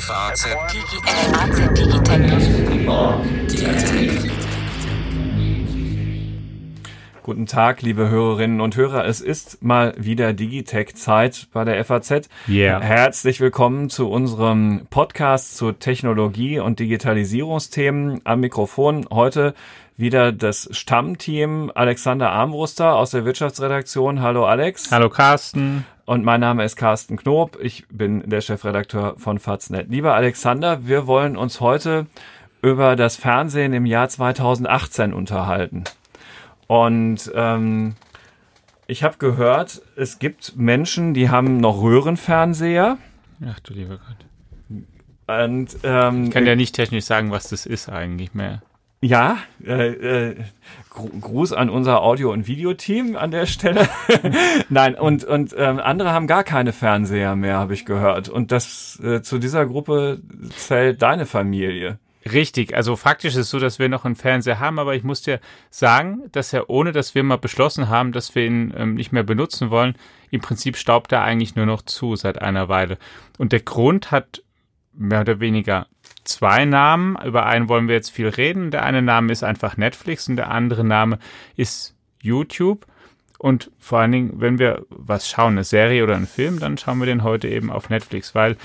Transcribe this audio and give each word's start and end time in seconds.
FAZ 0.00 0.46
Digitech. 1.74 2.36
Guten 7.26 7.46
Tag, 7.46 7.82
liebe 7.82 8.08
Hörerinnen 8.08 8.60
und 8.60 8.76
Hörer. 8.76 9.04
Es 9.04 9.20
ist 9.20 9.60
mal 9.60 9.94
wieder 9.98 10.32
Digitech-Zeit 10.32 11.48
bei 11.52 11.64
der 11.64 11.84
FAZ. 11.84 12.28
Yeah. 12.46 12.80
Herzlich 12.80 13.40
willkommen 13.40 13.90
zu 13.90 14.08
unserem 14.08 14.86
Podcast 14.90 15.56
zu 15.56 15.72
Technologie 15.72 16.60
und 16.60 16.78
Digitalisierungsthemen. 16.78 18.20
Am 18.22 18.38
Mikrofon 18.38 19.08
heute 19.10 19.54
wieder 19.96 20.30
das 20.30 20.68
Stammteam 20.70 21.72
Alexander 21.74 22.30
Armbruster 22.30 22.94
aus 22.94 23.10
der 23.10 23.24
Wirtschaftsredaktion. 23.24 24.22
Hallo 24.22 24.46
Alex. 24.46 24.92
Hallo 24.92 25.10
Carsten. 25.10 25.84
Und 26.04 26.24
mein 26.24 26.38
Name 26.38 26.62
ist 26.62 26.76
Carsten 26.76 27.16
Knob. 27.16 27.58
Ich 27.60 27.88
bin 27.88 28.22
der 28.30 28.40
Chefredakteur 28.40 29.16
von 29.18 29.40
Faznet. 29.40 29.90
Lieber 29.90 30.14
Alexander, 30.14 30.86
wir 30.86 31.08
wollen 31.08 31.36
uns 31.36 31.60
heute 31.60 32.06
über 32.62 32.94
das 32.94 33.16
Fernsehen 33.16 33.72
im 33.72 33.84
Jahr 33.84 34.08
2018 34.08 35.12
unterhalten. 35.12 35.82
Und 36.66 37.30
ähm, 37.34 37.94
ich 38.86 39.02
habe 39.02 39.18
gehört, 39.18 39.82
es 39.96 40.18
gibt 40.18 40.56
Menschen, 40.56 41.14
die 41.14 41.30
haben 41.30 41.58
noch 41.58 41.82
Röhrenfernseher. 41.82 42.98
Ach 43.44 43.60
du 43.60 43.74
lieber 43.74 43.98
Gott. 43.98 44.26
Und, 45.28 45.76
ähm, 45.82 46.24
ich 46.24 46.30
kann 46.30 46.46
ja 46.46 46.54
nicht 46.54 46.74
technisch 46.74 47.04
sagen, 47.04 47.30
was 47.30 47.48
das 47.48 47.66
ist 47.66 47.88
eigentlich 47.88 48.32
mehr. 48.34 48.62
Ja, 49.02 49.38
äh, 49.64 50.30
äh, 50.30 50.36
Gruß 50.90 51.52
an 51.52 51.68
unser 51.68 52.02
Audio- 52.02 52.32
und 52.32 52.46
Videoteam 52.46 53.16
an 53.16 53.30
der 53.30 53.46
Stelle. 53.46 53.88
Nein, 54.70 54.94
und, 54.94 55.24
und 55.24 55.54
ähm, 55.56 55.80
andere 55.80 56.12
haben 56.12 56.26
gar 56.26 56.44
keine 56.44 56.72
Fernseher 56.72 57.36
mehr, 57.36 57.58
habe 57.58 57.74
ich 57.74 57.84
gehört. 57.84 58.28
Und 58.28 58.52
das 58.52 58.98
äh, 59.04 59.20
zu 59.20 59.38
dieser 59.38 59.66
Gruppe 59.66 60.20
zählt 60.56 61.02
deine 61.02 61.26
Familie. 61.26 61.98
Richtig, 62.32 62.74
also 62.74 62.96
faktisch 62.96 63.34
ist 63.34 63.42
es 63.42 63.50
so, 63.50 63.60
dass 63.60 63.78
wir 63.78 63.88
noch 63.88 64.04
einen 64.04 64.16
Fernseher 64.16 64.58
haben, 64.58 64.80
aber 64.80 64.96
ich 64.96 65.04
muss 65.04 65.22
dir 65.22 65.38
sagen, 65.70 66.22
dass 66.32 66.52
er 66.52 66.68
ohne, 66.68 66.90
dass 66.90 67.14
wir 67.14 67.22
mal 67.22 67.38
beschlossen 67.38 67.88
haben, 67.88 68.10
dass 68.10 68.34
wir 68.34 68.44
ihn 68.44 68.74
ähm, 68.76 68.94
nicht 68.94 69.12
mehr 69.12 69.22
benutzen 69.22 69.70
wollen, 69.70 69.94
im 70.30 70.40
Prinzip 70.40 70.76
staubt 70.76 71.12
er 71.12 71.22
eigentlich 71.22 71.54
nur 71.54 71.66
noch 71.66 71.82
zu 71.82 72.16
seit 72.16 72.42
einer 72.42 72.68
Weile. 72.68 72.98
Und 73.38 73.52
der 73.52 73.60
Grund 73.60 74.10
hat 74.10 74.42
mehr 74.92 75.20
oder 75.20 75.38
weniger 75.38 75.86
zwei 76.24 76.64
Namen. 76.64 77.16
Über 77.24 77.46
einen 77.46 77.68
wollen 77.68 77.86
wir 77.86 77.94
jetzt 77.94 78.10
viel 78.10 78.28
reden. 78.28 78.70
Der 78.70 78.82
eine 78.82 79.02
Name 79.02 79.32
ist 79.32 79.44
einfach 79.44 79.76
Netflix 79.76 80.28
und 80.28 80.36
der 80.36 80.50
andere 80.50 80.84
Name 80.84 81.18
ist 81.54 81.94
YouTube. 82.20 82.86
Und 83.38 83.70
vor 83.78 84.00
allen 84.00 84.12
Dingen, 84.12 84.40
wenn 84.40 84.58
wir 84.58 84.86
was 84.88 85.28
schauen, 85.28 85.52
eine 85.52 85.64
Serie 85.64 86.02
oder 86.02 86.16
einen 86.16 86.26
Film, 86.26 86.58
dann 86.58 86.78
schauen 86.78 86.98
wir 86.98 87.06
den 87.06 87.22
heute 87.22 87.48
eben 87.48 87.70
auf 87.70 87.90
Netflix, 87.90 88.34
weil 88.34 88.56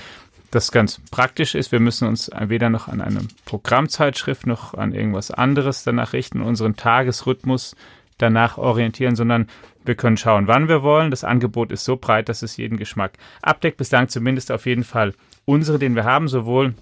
das 0.52 0.70
ganz 0.70 1.00
praktisch 1.10 1.54
ist. 1.54 1.72
Wir 1.72 1.80
müssen 1.80 2.06
uns 2.06 2.30
weder 2.38 2.70
noch 2.70 2.86
an 2.86 3.00
eine 3.00 3.20
Programmzeitschrift 3.46 4.46
noch 4.46 4.74
an 4.74 4.94
irgendwas 4.94 5.30
anderes 5.30 5.82
danach 5.82 6.12
richten, 6.12 6.42
unseren 6.42 6.76
Tagesrhythmus 6.76 7.74
danach 8.18 8.58
orientieren, 8.58 9.16
sondern 9.16 9.48
wir 9.84 9.96
können 9.96 10.16
schauen, 10.16 10.46
wann 10.46 10.68
wir 10.68 10.82
wollen. 10.82 11.10
Das 11.10 11.24
Angebot 11.24 11.72
ist 11.72 11.84
so 11.84 11.96
breit, 11.96 12.28
dass 12.28 12.42
es 12.42 12.56
jeden 12.56 12.76
Geschmack 12.76 13.14
abdeckt. 13.40 13.78
Bislang 13.78 14.08
zumindest 14.08 14.52
auf 14.52 14.66
jeden 14.66 14.84
Fall 14.84 15.14
unsere, 15.44 15.78
den 15.78 15.96
wir 15.96 16.04
haben, 16.04 16.28
sowohl 16.28 16.74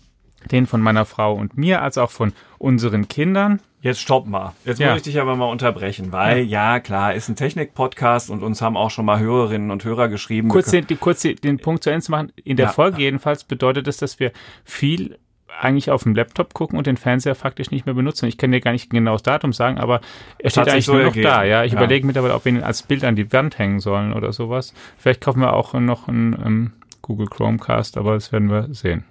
den 0.50 0.66
von 0.66 0.80
meiner 0.80 1.04
Frau 1.04 1.34
und 1.34 1.56
mir 1.56 1.82
als 1.82 1.98
auch 1.98 2.10
von 2.10 2.32
unseren 2.58 3.08
Kindern. 3.08 3.60
Jetzt 3.82 4.00
stopp 4.00 4.26
mal. 4.26 4.52
Jetzt 4.64 4.78
ja. 4.78 4.90
muss 4.90 4.98
ich 4.98 5.02
dich 5.04 5.20
aber 5.20 5.36
mal 5.36 5.46
unterbrechen, 5.46 6.12
weil 6.12 6.40
ja. 6.40 6.74
ja, 6.74 6.80
klar, 6.80 7.14
ist 7.14 7.28
ein 7.28 7.36
Technik-Podcast 7.36 8.28
und 8.28 8.42
uns 8.42 8.60
haben 8.60 8.76
auch 8.76 8.90
schon 8.90 9.06
mal 9.06 9.18
Hörerinnen 9.18 9.70
und 9.70 9.84
Hörer 9.84 10.08
geschrieben. 10.08 10.48
Kurz 10.48 10.70
den, 10.70 10.86
kurz 11.00 11.22
den 11.22 11.58
Punkt 11.58 11.84
zu 11.84 11.90
Ende 11.90 12.04
zu 12.04 12.10
machen. 12.10 12.32
In 12.44 12.56
der 12.56 12.66
ja. 12.66 12.72
Folge 12.72 13.00
jedenfalls 13.00 13.44
bedeutet 13.44 13.86
das, 13.86 13.96
dass 13.96 14.20
wir 14.20 14.32
viel 14.64 15.16
eigentlich 15.58 15.90
auf 15.90 16.04
dem 16.04 16.14
Laptop 16.14 16.54
gucken 16.54 16.78
und 16.78 16.86
den 16.86 16.96
Fernseher 16.96 17.34
faktisch 17.34 17.70
nicht 17.70 17.86
mehr 17.86 17.94
benutzen. 17.94 18.26
Ich 18.26 18.38
kann 18.38 18.52
dir 18.52 18.60
gar 18.60 18.72
nicht 18.72 18.90
genau 18.90 19.12
das 19.12 19.22
Datum 19.22 19.52
sagen, 19.52 19.78
aber 19.78 20.00
er 20.38 20.50
steht 20.50 20.68
eigentlich 20.68 20.86
so 20.86 20.92
nur 20.92 21.02
noch 21.02 21.08
ergeben. 21.08 21.26
da. 21.26 21.44
Ja, 21.44 21.64
ich 21.64 21.72
überlege 21.72 22.06
mittlerweile, 22.06 22.34
ob 22.34 22.44
wir 22.44 22.52
ihn 22.52 22.62
als 22.62 22.82
Bild 22.82 23.04
an 23.04 23.16
die 23.16 23.32
Wand 23.32 23.58
hängen 23.58 23.80
sollen 23.80 24.12
oder 24.12 24.32
sowas. 24.32 24.74
Vielleicht 24.98 25.20
kaufen 25.20 25.40
wir 25.40 25.52
auch 25.52 25.74
noch 25.74 26.08
einen 26.08 26.32
ähm, 26.44 26.72
Google 27.02 27.28
Chromecast, 27.28 27.96
aber 27.96 28.14
das 28.14 28.32
werden 28.32 28.50
wir 28.50 28.68
sehen. 28.72 29.04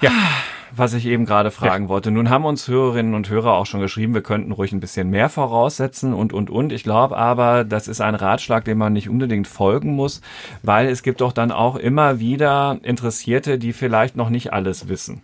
Ja. 0.00 0.10
Was 0.72 0.94
ich 0.94 1.04
eben 1.06 1.26
gerade 1.26 1.50
fragen 1.50 1.86
ja. 1.86 1.88
wollte. 1.88 2.12
Nun 2.12 2.30
haben 2.30 2.44
uns 2.44 2.68
Hörerinnen 2.68 3.14
und 3.14 3.28
Hörer 3.28 3.54
auch 3.54 3.66
schon 3.66 3.80
geschrieben, 3.80 4.14
wir 4.14 4.22
könnten 4.22 4.52
ruhig 4.52 4.70
ein 4.70 4.78
bisschen 4.78 5.10
mehr 5.10 5.28
voraussetzen 5.28 6.14
und, 6.14 6.32
und, 6.32 6.48
und. 6.48 6.72
Ich 6.72 6.84
glaube 6.84 7.16
aber, 7.16 7.64
das 7.64 7.88
ist 7.88 8.00
ein 8.00 8.14
Ratschlag, 8.14 8.64
dem 8.64 8.78
man 8.78 8.92
nicht 8.92 9.08
unbedingt 9.08 9.48
folgen 9.48 9.96
muss, 9.96 10.20
weil 10.62 10.86
es 10.86 11.02
gibt 11.02 11.22
doch 11.22 11.32
dann 11.32 11.50
auch 11.50 11.74
immer 11.74 12.20
wieder 12.20 12.78
Interessierte, 12.84 13.58
die 13.58 13.72
vielleicht 13.72 14.14
noch 14.14 14.30
nicht 14.30 14.52
alles 14.52 14.88
wissen. 14.88 15.22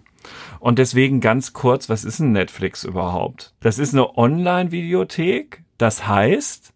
Und 0.58 0.80
deswegen 0.80 1.20
ganz 1.20 1.52
kurz, 1.52 1.88
was 1.88 2.04
ist 2.04 2.18
ein 2.18 2.32
Netflix 2.32 2.82
überhaupt? 2.82 3.52
Das 3.60 3.78
ist 3.78 3.94
eine 3.94 4.18
Online-Videothek. 4.18 5.62
Das 5.78 6.08
heißt, 6.08 6.72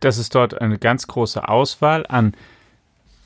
dass 0.00 0.18
es 0.18 0.30
dort 0.30 0.60
eine 0.60 0.78
ganz 0.78 1.06
große 1.06 1.48
Auswahl 1.48 2.06
an 2.08 2.34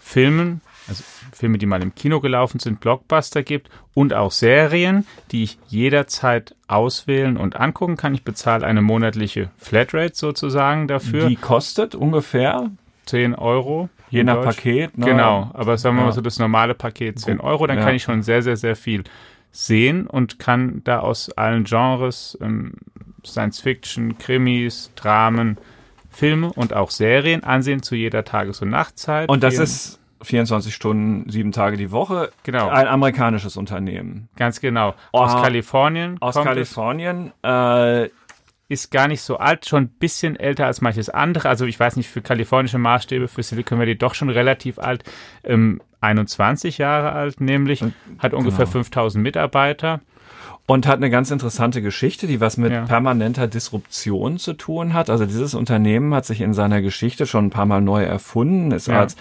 Filmen, 0.01 0.61
also 0.89 1.05
Filme, 1.33 1.59
die 1.59 1.67
mal 1.67 1.83
im 1.83 1.95
Kino 1.95 2.21
gelaufen 2.21 2.59
sind, 2.59 2.81
Blockbuster 2.81 3.43
gibt 3.43 3.71
und 3.95 4.15
auch 4.15 4.31
Serien, 4.31 5.07
die 5.31 5.45
ich 5.45 5.59
jederzeit 5.69 6.55
auswählen 6.69 7.37
und 7.37 7.57
angucken 7.57 7.97
kann. 7.97 8.15
Ich 8.15 8.25
bezahle 8.25 8.67
eine 8.67 8.83
monatliche 8.83 9.51
Flatrate 9.57 10.15
sozusagen 10.15 10.89
dafür. 10.89 11.29
Die 11.29 11.37
kostet 11.37 11.95
ungefähr 11.95 12.71
10 13.07 13.35
Euro. 13.35 13.89
Je 14.11 14.25
nach 14.25 14.37
Deutsch. 14.37 14.57
Paket. 14.57 14.99
Ne? 14.99 15.07
Genau, 15.07 15.51
aber 15.55 15.79
sagen 15.79 15.97
wir 15.97 16.05
mal 16.05 16.13
so 16.13 16.21
das 16.21 16.39
normale 16.39 16.75
Paket 16.75 17.19
10 17.19 17.41
Euro, 17.41 17.67
dann 17.67 17.79
ja. 17.79 17.85
kann 17.85 17.95
ich 17.95 18.03
schon 18.03 18.23
sehr, 18.23 18.43
sehr, 18.43 18.57
sehr 18.57 18.77
viel 18.77 19.05
sehen 19.53 20.07
und 20.07 20.39
kann 20.39 20.83
da 20.85 21.01
aus 21.01 21.31
allen 21.31 21.65
Genres, 21.65 22.37
ähm, 22.43 22.75
Science 23.25 23.61
Fiction, 23.61 24.19
Krimis, 24.19 24.91
Dramen, 24.97 25.57
Filme 26.11 26.53
und 26.53 26.75
auch 26.75 26.91
Serien 26.91 27.43
ansehen 27.43 27.83
zu 27.83 27.95
jeder 27.95 28.25
Tages- 28.25 28.61
und 28.61 28.69
Nachtzeit. 28.69 29.29
Und 29.29 29.43
das 29.43 29.59
ist 29.59 29.99
24 30.23 30.75
Stunden, 30.75 31.29
sieben 31.31 31.53
Tage 31.53 31.77
die 31.77 31.91
Woche. 31.91 32.31
Genau. 32.43 32.69
Ein 32.69 32.87
amerikanisches 32.87 33.57
Unternehmen. 33.57 34.29
Ganz 34.37 34.61
genau. 34.61 34.95
Aus 35.13 35.35
ah, 35.35 35.43
Kalifornien. 35.43 36.17
Aus 36.21 36.35
Kalifornien. 36.35 37.33
Äh, 37.43 38.09
ist 38.73 38.91
gar 38.91 39.07
nicht 39.07 39.21
so 39.21 39.37
alt, 39.37 39.67
schon 39.67 39.85
ein 39.85 39.89
bisschen 39.89 40.35
älter 40.35 40.67
als 40.67 40.81
manches 40.81 41.11
andere. 41.11 41.49
Also 41.49 41.67
ich 41.67 41.79
weiß 41.79 41.97
nicht, 41.97 42.09
für 42.09 42.23
kalifornische 42.23 42.79
Maßstäbe, 42.79 43.29
für 43.29 43.43
Silicon 43.43 43.79
Valley 43.79 43.97
doch 43.97 44.15
schon 44.15 44.31
relativ 44.31 44.79
alt. 44.79 45.05
Ähm, 45.45 45.83
21 46.01 46.79
Jahre 46.79 47.13
alt 47.13 47.41
nämlich, 47.41 47.85
hat 48.19 48.35
ungefähr 48.35 48.65
genau. 48.65 48.73
5000 48.73 49.23
Mitarbeiter. 49.23 50.01
Und 50.65 50.87
hat 50.87 50.99
eine 50.99 51.11
ganz 51.11 51.33
interessante 51.33 51.83
Geschichte, 51.83 52.29
die 52.29 52.41
was 52.41 52.57
mit 52.57 52.73
ja. 52.73 52.83
permanenter 52.87 53.49
Disruption 53.49 54.39
zu 54.39 54.53
tun 54.55 54.95
hat. 54.95 55.11
Also 55.11 55.27
dieses 55.27 55.55
Unternehmen 55.55 56.15
hat 56.15 56.25
sich 56.25 56.41
in 56.41 56.55
seiner 56.55 56.81
Geschichte 56.81 57.27
schon 57.27 57.47
ein 57.47 57.51
paar 57.51 57.67
Mal 57.67 57.81
neu 57.81 58.05
erfunden, 58.05 58.71
ist 58.71 58.87
ja. 58.87 59.01
als 59.01 59.17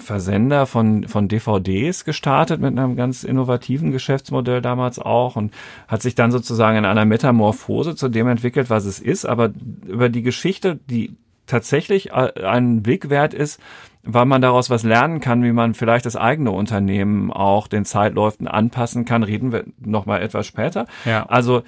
Versender 0.00 0.66
von, 0.66 1.06
von 1.06 1.28
DVDs 1.28 2.04
gestartet 2.04 2.60
mit 2.60 2.78
einem 2.78 2.96
ganz 2.96 3.24
innovativen 3.24 3.92
Geschäftsmodell 3.92 4.60
damals 4.60 4.98
auch 4.98 5.36
und 5.36 5.52
hat 5.88 6.02
sich 6.02 6.14
dann 6.14 6.32
sozusagen 6.32 6.78
in 6.78 6.84
einer 6.84 7.04
Metamorphose 7.04 7.94
zu 7.94 8.08
dem 8.08 8.28
entwickelt, 8.28 8.70
was 8.70 8.84
es 8.84 8.98
ist. 8.98 9.24
Aber 9.24 9.52
über 9.86 10.08
die 10.08 10.22
Geschichte, 10.22 10.78
die 10.88 11.16
tatsächlich 11.46 12.12
einen 12.12 12.82
Blick 12.82 13.10
wert 13.10 13.34
ist, 13.34 13.60
weil 14.02 14.24
man 14.24 14.40
daraus 14.40 14.70
was 14.70 14.82
lernen 14.82 15.20
kann, 15.20 15.42
wie 15.42 15.52
man 15.52 15.74
vielleicht 15.74 16.06
das 16.06 16.16
eigene 16.16 16.52
Unternehmen 16.52 17.30
auch 17.30 17.66
den 17.66 17.84
Zeitläufen 17.84 18.48
anpassen 18.48 19.04
kann, 19.04 19.22
reden 19.22 19.52
wir 19.52 19.64
nochmal 19.78 20.22
etwas 20.22 20.46
später. 20.46 20.86
Ja. 21.04 21.26
Also 21.26 21.62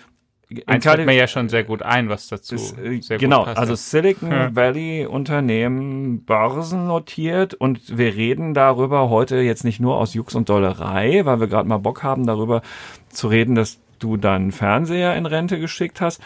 Eins 0.66 0.84
fällt 0.84 1.06
mir 1.06 1.14
ja 1.14 1.26
schon 1.26 1.48
sehr 1.48 1.64
gut 1.64 1.82
ein, 1.82 2.08
was 2.08 2.28
dazu 2.28 2.54
ist, 2.54 2.78
äh, 2.78 3.18
genau, 3.18 3.44
passt. 3.44 3.58
also 3.58 3.74
Silicon 3.74 4.30
ja. 4.30 4.54
Valley 4.54 5.06
Unternehmen 5.06 6.24
börsennotiert 6.24 7.54
und 7.54 7.96
wir 7.96 8.14
reden 8.14 8.54
darüber 8.54 9.10
heute 9.10 9.36
jetzt 9.36 9.64
nicht 9.64 9.80
nur 9.80 9.96
aus 9.96 10.14
Jux 10.14 10.34
und 10.34 10.48
Dollerei, 10.48 11.24
weil 11.24 11.40
wir 11.40 11.46
gerade 11.46 11.68
mal 11.68 11.78
Bock 11.78 12.02
haben, 12.02 12.26
darüber 12.26 12.62
zu 13.08 13.28
reden, 13.28 13.54
dass 13.54 13.78
du 13.98 14.16
deinen 14.16 14.52
Fernseher 14.52 15.16
in 15.16 15.26
Rente 15.26 15.58
geschickt 15.58 16.00
hast, 16.00 16.20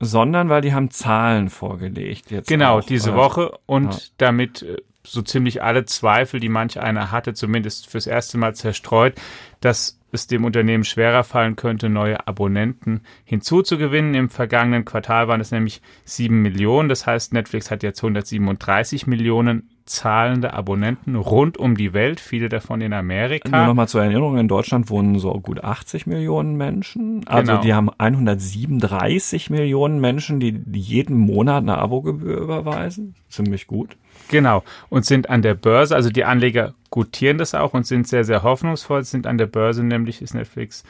sondern 0.00 0.48
weil 0.48 0.62
die 0.62 0.72
haben 0.72 0.90
Zahlen 0.90 1.50
vorgelegt 1.50 2.30
jetzt. 2.30 2.48
Genau, 2.48 2.78
auch, 2.78 2.84
diese 2.84 3.14
Woche 3.14 3.58
und 3.66 3.92
ja. 3.92 4.00
damit 4.16 4.62
äh, 4.62 4.78
so 5.04 5.22
ziemlich 5.22 5.62
alle 5.62 5.84
Zweifel, 5.84 6.40
die 6.40 6.48
manch 6.48 6.80
einer 6.80 7.10
hatte, 7.10 7.34
zumindest 7.34 7.88
fürs 7.88 8.06
erste 8.06 8.38
Mal 8.38 8.54
zerstreut, 8.54 9.14
dass 9.60 9.99
es 10.12 10.26
dem 10.26 10.44
Unternehmen 10.44 10.84
schwerer 10.84 11.24
fallen 11.24 11.56
könnte, 11.56 11.88
neue 11.88 12.26
Abonnenten 12.26 13.00
hinzuzugewinnen. 13.24 14.14
Im 14.14 14.28
vergangenen 14.28 14.84
Quartal 14.84 15.28
waren 15.28 15.40
es 15.40 15.50
nämlich 15.50 15.80
sieben 16.04 16.42
Millionen. 16.42 16.88
Das 16.88 17.06
heißt, 17.06 17.32
Netflix 17.32 17.70
hat 17.70 17.82
jetzt 17.82 18.02
137 18.02 19.06
Millionen 19.06 19.70
zahlende 19.90 20.54
Abonnenten 20.54 21.16
rund 21.16 21.58
um 21.58 21.76
die 21.76 21.92
Welt, 21.92 22.20
viele 22.20 22.48
davon 22.48 22.80
in 22.80 22.92
Amerika. 22.92 23.48
Nur 23.56 23.66
nochmal 23.66 23.88
zur 23.88 24.02
Erinnerung, 24.02 24.38
in 24.38 24.46
Deutschland 24.46 24.88
wohnen 24.88 25.18
so 25.18 25.32
gut 25.32 25.64
80 25.64 26.06
Millionen 26.06 26.56
Menschen. 26.56 27.26
Also 27.26 27.52
genau. 27.52 27.62
die 27.62 27.74
haben 27.74 27.90
137 27.98 29.50
Millionen 29.50 30.00
Menschen, 30.00 30.38
die 30.38 30.62
jeden 30.72 31.16
Monat 31.16 31.64
eine 31.64 31.78
Abogebühr 31.78 32.38
überweisen. 32.38 33.16
Ziemlich 33.28 33.66
gut. 33.66 33.96
Genau. 34.30 34.62
Und 34.88 35.04
sind 35.04 35.28
an 35.28 35.42
der 35.42 35.54
Börse, 35.54 35.96
also 35.96 36.08
die 36.08 36.24
Anleger 36.24 36.74
gutieren 36.90 37.36
das 37.36 37.52
auch 37.52 37.74
und 37.74 37.84
sind 37.84 38.06
sehr, 38.06 38.22
sehr 38.22 38.44
hoffnungsvoll, 38.44 39.02
sind 39.02 39.26
an 39.26 39.38
der 39.38 39.46
Börse, 39.46 39.82
nämlich 39.82 40.22
ist 40.22 40.34
Netflix 40.34 40.84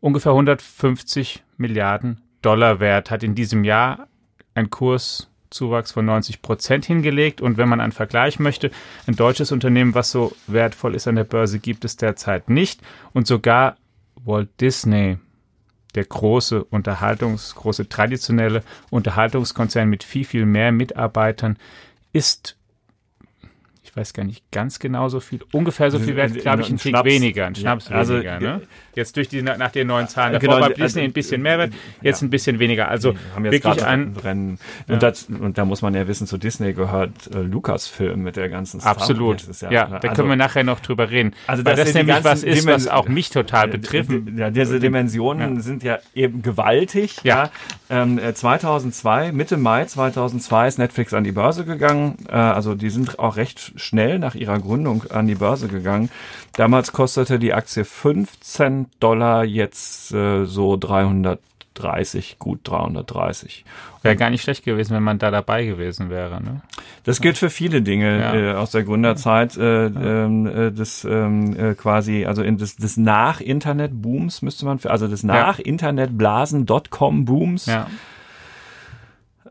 ungefähr 0.00 0.32
150 0.32 1.42
Milliarden 1.56 2.20
Dollar 2.42 2.78
wert, 2.78 3.10
hat 3.10 3.22
in 3.22 3.34
diesem 3.34 3.64
Jahr 3.64 4.08
ein 4.54 4.68
Kurszuwachs 4.68 5.92
von 5.92 6.04
90 6.04 6.42
Prozent 6.42 6.84
hingelegt. 6.84 7.40
Und 7.40 7.56
wenn 7.56 7.68
man 7.68 7.80
einen 7.80 7.92
Vergleich 7.92 8.38
möchte, 8.38 8.70
ein 9.06 9.16
deutsches 9.16 9.52
Unternehmen, 9.52 9.94
was 9.94 10.10
so 10.10 10.36
wertvoll 10.46 10.94
ist 10.94 11.08
an 11.08 11.16
der 11.16 11.24
Börse, 11.24 11.58
gibt 11.58 11.86
es 11.86 11.96
derzeit 11.96 12.50
nicht. 12.50 12.82
Und 13.14 13.26
sogar 13.26 13.76
Walt 14.22 14.50
Disney, 14.60 15.16
der 15.94 16.04
große 16.04 16.62
Unterhaltungs-, 16.64 17.54
große 17.54 17.88
traditionelle 17.88 18.62
Unterhaltungskonzern 18.90 19.88
mit 19.88 20.04
viel, 20.04 20.26
viel 20.26 20.44
mehr 20.44 20.72
Mitarbeitern, 20.72 21.56
ist 22.12 22.56
weiß 23.96 24.12
gar 24.12 24.24
nicht 24.24 24.50
ganz 24.50 24.78
genau 24.78 25.08
so 25.08 25.20
viel, 25.20 25.40
ungefähr 25.52 25.90
so 25.90 25.98
viel 25.98 26.16
wert, 26.16 26.34
glaube 26.34 26.62
ich, 26.62 26.68
ein 26.68 26.76
Tick 26.76 26.94
weniger, 27.04 27.46
ein 27.46 27.54
Schnaps 27.54 27.88
ja, 27.88 27.96
also, 27.96 28.14
weniger. 28.14 28.38
Ne? 28.40 28.60
Jetzt 28.94 29.16
durch 29.16 29.28
die, 29.28 29.42
nach 29.42 29.70
den 29.70 29.86
neuen 29.86 30.08
Zahlen. 30.08 30.34
Davor 30.34 30.56
genau, 30.56 30.60
war 30.60 30.70
Disney 30.70 31.02
ein 31.02 31.12
bisschen 31.12 31.42
mehr 31.42 31.58
wert, 31.58 31.72
jetzt 32.02 32.20
ja. 32.20 32.26
ein 32.26 32.30
bisschen 32.30 32.58
weniger. 32.58 32.88
Also 32.88 33.14
wirklich 33.38 33.84
ein 33.84 34.14
Rennen. 34.22 34.58
Ja. 34.86 34.94
Und, 34.94 35.02
das, 35.02 35.24
und 35.24 35.58
da 35.58 35.64
muss 35.64 35.82
man 35.82 35.94
ja 35.94 36.06
wissen, 36.08 36.26
zu 36.26 36.36
Disney 36.36 36.74
gehört 36.74 37.34
äh, 37.34 37.40
Lukas-Film 37.40 38.22
mit 38.22 38.36
der 38.36 38.48
ganzen 38.48 38.80
Star 38.80 38.92
Absolut. 38.92 39.44
Ja, 39.62 39.70
ja, 39.70 39.86
da 39.86 39.96
also, 39.96 40.08
können 40.14 40.28
wir 40.28 40.36
nachher 40.36 40.64
noch 40.64 40.80
drüber 40.80 41.10
reden. 41.10 41.34
Also 41.46 41.62
das, 41.62 41.76
das 41.76 41.94
nämlich 41.94 42.22
was 42.22 42.42
ist, 42.42 42.62
Dimen 42.62 42.74
was 42.74 42.88
auch 42.88 43.08
mich 43.08 43.30
total 43.30 43.68
betrifft. 43.68 44.10
Ja, 44.36 44.50
diese 44.50 44.78
Dimensionen 44.78 45.60
sind 45.60 45.82
ja 45.82 45.98
eben 46.14 46.42
gewaltig. 46.42 47.20
Ja. 47.22 47.50
Ähm, 47.88 48.20
2002, 48.34 49.28
äh, 49.28 49.32
Mitte 49.32 49.56
Mai 49.56 49.84
2002 49.84 50.68
ist 50.68 50.78
Netflix 50.78 51.14
an 51.14 51.24
die 51.24 51.32
Börse 51.32 51.64
gegangen. 51.64 52.16
Äh, 52.28 52.32
also 52.32 52.74
die 52.74 52.90
sind 52.90 53.18
auch 53.18 53.36
recht 53.36 53.72
schnell 53.86 54.18
nach 54.18 54.34
ihrer 54.34 54.58
Gründung 54.58 55.04
an 55.10 55.26
die 55.26 55.36
Börse 55.36 55.68
gegangen. 55.68 56.10
Damals 56.54 56.92
kostete 56.92 57.38
die 57.38 57.54
Aktie 57.54 57.84
15 57.84 58.86
Dollar, 59.00 59.44
jetzt 59.44 60.12
äh, 60.12 60.44
so 60.44 60.76
330, 60.76 62.38
gut 62.38 62.60
330. 62.64 63.64
Wäre 64.02 64.16
gar 64.16 64.28
nicht 64.30 64.42
schlecht 64.42 64.64
gewesen, 64.64 64.94
wenn 64.94 65.02
man 65.02 65.18
da 65.18 65.30
dabei 65.30 65.64
gewesen 65.64 66.10
wäre. 66.10 66.42
Ne? 66.42 66.60
Das 67.04 67.20
gilt 67.20 67.38
für 67.38 67.50
viele 67.50 67.82
Dinge 67.82 68.20
ja. 68.20 68.34
äh, 68.34 68.54
aus 68.54 68.70
der 68.70 68.84
Gründerzeit 68.84 69.56
äh, 69.56 69.86
ähm, 69.86 70.46
äh, 70.46 70.70
des 70.70 71.04
ähm, 71.04 71.58
äh, 71.58 71.74
quasi, 71.74 72.24
also 72.24 72.42
in 72.42 72.56
des, 72.56 72.76
des 72.76 72.96
Nach-Internet-Booms 72.96 74.42
müsste 74.42 74.64
man, 74.64 74.78
für, 74.78 74.90
also 74.90 75.08
des 75.08 75.24
Nach-Internet-Blasen.com-Booms. 75.24 77.66
Ja 77.66 77.88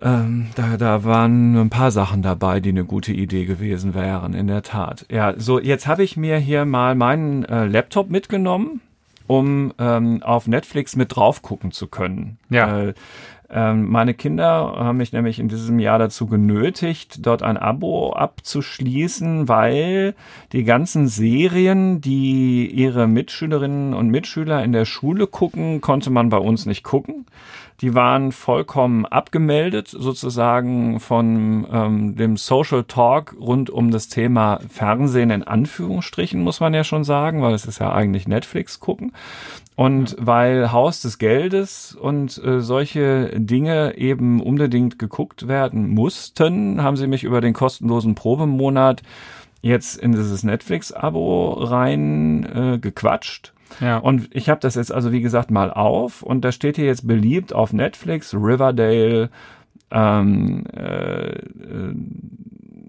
ähm, 0.01 0.47
da, 0.56 0.77
da 0.77 1.03
waren 1.03 1.56
ein 1.56 1.69
paar 1.69 1.92
Sachen 1.92 2.21
dabei, 2.21 2.59
die 2.59 2.69
eine 2.69 2.86
gute 2.86 3.13
Idee 3.13 3.45
gewesen 3.45 3.94
wären, 3.94 4.33
in 4.33 4.47
der 4.47 4.63
Tat. 4.63 5.06
Ja, 5.09 5.33
so 5.38 5.59
jetzt 5.59 5.88
habe 5.88 6.03
ich 6.03 6.18
mir 6.18 6.38
hier 6.38 6.65
mal 6.65 6.95
meinen 6.95 7.45
äh, 7.45 7.65
Laptop 7.65 8.09
mitgenommen, 8.09 8.81
um 9.27 9.74
ähm, 9.80 10.21
auf 10.24 10.47
Netflix 10.47 10.95
mit 10.95 11.15
drauf 11.15 11.42
gucken 11.42 11.71
zu 11.71 11.88
können. 11.88 12.38
Ja. 12.50 12.88
Äh, 12.88 12.94
ähm, 13.50 13.89
meine 13.89 14.15
Kinder 14.15 14.75
haben 14.77 14.97
mich 14.97 15.13
nämlich 15.13 15.39
in 15.39 15.47
diesem 15.47 15.77
Jahr 15.77 16.00
dazu 16.00 16.25
genötigt, 16.25 17.25
dort 17.25 17.44
ein 17.44 17.57
Abo 17.57 18.13
abzuschließen, 18.13 19.47
weil 19.47 20.15
die 20.51 20.63
ganzen 20.63 21.07
Serien, 21.07 22.01
die 22.01 22.68
ihre 22.68 23.07
Mitschülerinnen 23.07 23.94
und 23.94 24.09
Mitschüler 24.09 24.63
in 24.63 24.71
der 24.71 24.86
Schule 24.86 25.27
gucken, 25.27 25.80
konnte 25.80 26.09
man 26.09 26.30
bei 26.30 26.38
uns 26.38 26.65
nicht 26.65 26.83
gucken. 26.83 27.27
Die 27.81 27.94
waren 27.94 28.31
vollkommen 28.31 29.06
abgemeldet 29.06 29.89
sozusagen 29.89 31.00
von 31.01 31.68
ähm, 31.72 32.16
dem 32.16 32.38
Social 32.38 32.86
Talk 32.86 33.36
rund 33.39 33.69
um 33.69 33.92
das 33.92 34.07
Thema 34.07 34.62
Fernsehen 34.69 35.30
in 35.30 35.44
Anführungsstrichen, 35.44 36.42
muss 36.42 36.62
man 36.62 36.74
ja 36.74 36.86
schon 36.86 37.04
sagen, 37.04 37.42
weil 37.42 37.54
es 37.54 37.66
ist 37.66 37.80
ja 37.80 37.92
eigentlich 37.92 38.27
Netflix 38.27 38.80
gucken. 38.80 39.12
Und 39.75 40.16
weil 40.18 40.72
Haus 40.72 41.01
des 41.01 41.18
Geldes 41.18 41.94
und 41.94 42.42
äh, 42.42 42.62
solche 42.62 43.38
Dinge 43.38 43.98
eben 43.98 44.42
unbedingt 44.42 44.98
geguckt 44.98 45.50
werden 45.50 45.89
mussten, 45.89 46.81
haben 46.81 46.95
sie 46.95 47.07
mich 47.07 47.25
über 47.25 47.42
den 47.42 47.54
kostenlosen 47.54 48.16
Probemonat 48.16 49.01
jetzt 49.62 49.98
in 49.98 50.13
dieses 50.13 50.44
Netflix-Abo 50.44 51.54
rein 51.54 52.45
äh, 52.45 52.78
gequatscht 52.80 53.55
ja. 53.79 53.97
Und 53.97 54.29
ich 54.31 54.50
habe 54.50 54.59
das 54.62 54.75
jetzt 54.75 54.91
also 54.91 55.12
wie 55.12 55.21
gesagt 55.21 55.51
mal 55.51 55.71
auf 55.71 56.21
und 56.23 56.45
da 56.45 56.51
steht 56.51 56.75
hier 56.75 56.85
jetzt 56.85 57.07
beliebt 57.07 57.53
auf 57.53 57.73
Netflix 57.73 58.33
Riverdale, 58.33 59.29
ähm, 59.91 60.65
äh, 60.67 61.94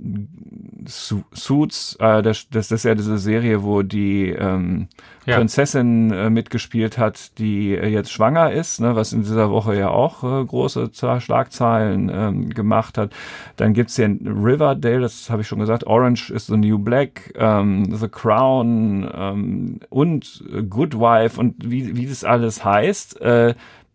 äh 0.06 1.24
Suits, 1.32 1.96
äh, 2.00 2.22
das, 2.22 2.48
das 2.50 2.70
ist 2.70 2.84
ja 2.84 2.94
diese 2.94 3.18
Serie, 3.18 3.62
wo 3.62 3.82
die 3.82 4.30
ähm, 4.30 4.88
ja. 5.24 5.36
Prinzessin 5.36 6.10
äh, 6.12 6.30
mitgespielt 6.30 6.98
hat, 6.98 7.38
die 7.38 7.74
äh, 7.74 7.88
jetzt 7.88 8.12
schwanger 8.12 8.52
ist, 8.52 8.80
ne, 8.80 8.94
was 8.94 9.12
in 9.12 9.22
dieser 9.22 9.50
Woche 9.50 9.76
ja 9.76 9.88
auch 9.88 10.22
äh, 10.22 10.44
große 10.44 10.90
Schlagzeilen 11.18 12.10
ähm, 12.12 12.50
gemacht 12.50 12.98
hat. 12.98 13.12
Dann 13.56 13.72
gibt's 13.74 13.96
hier 13.96 14.06
Riverdale, 14.08 15.00
das 15.00 15.28
habe 15.30 15.42
ich 15.42 15.48
schon 15.48 15.58
gesagt, 15.58 15.86
Orange 15.86 16.30
is 16.30 16.46
the 16.46 16.56
New 16.56 16.78
Black, 16.78 17.32
ähm, 17.36 17.94
The 17.94 18.08
Crown 18.08 19.10
ähm, 19.12 19.80
und 19.90 20.44
Good 20.70 20.98
Wife 20.98 21.40
und 21.40 21.54
wie, 21.58 21.96
wie 21.96 22.06
das 22.06 22.24
alles 22.24 22.64
heißt. 22.64 23.20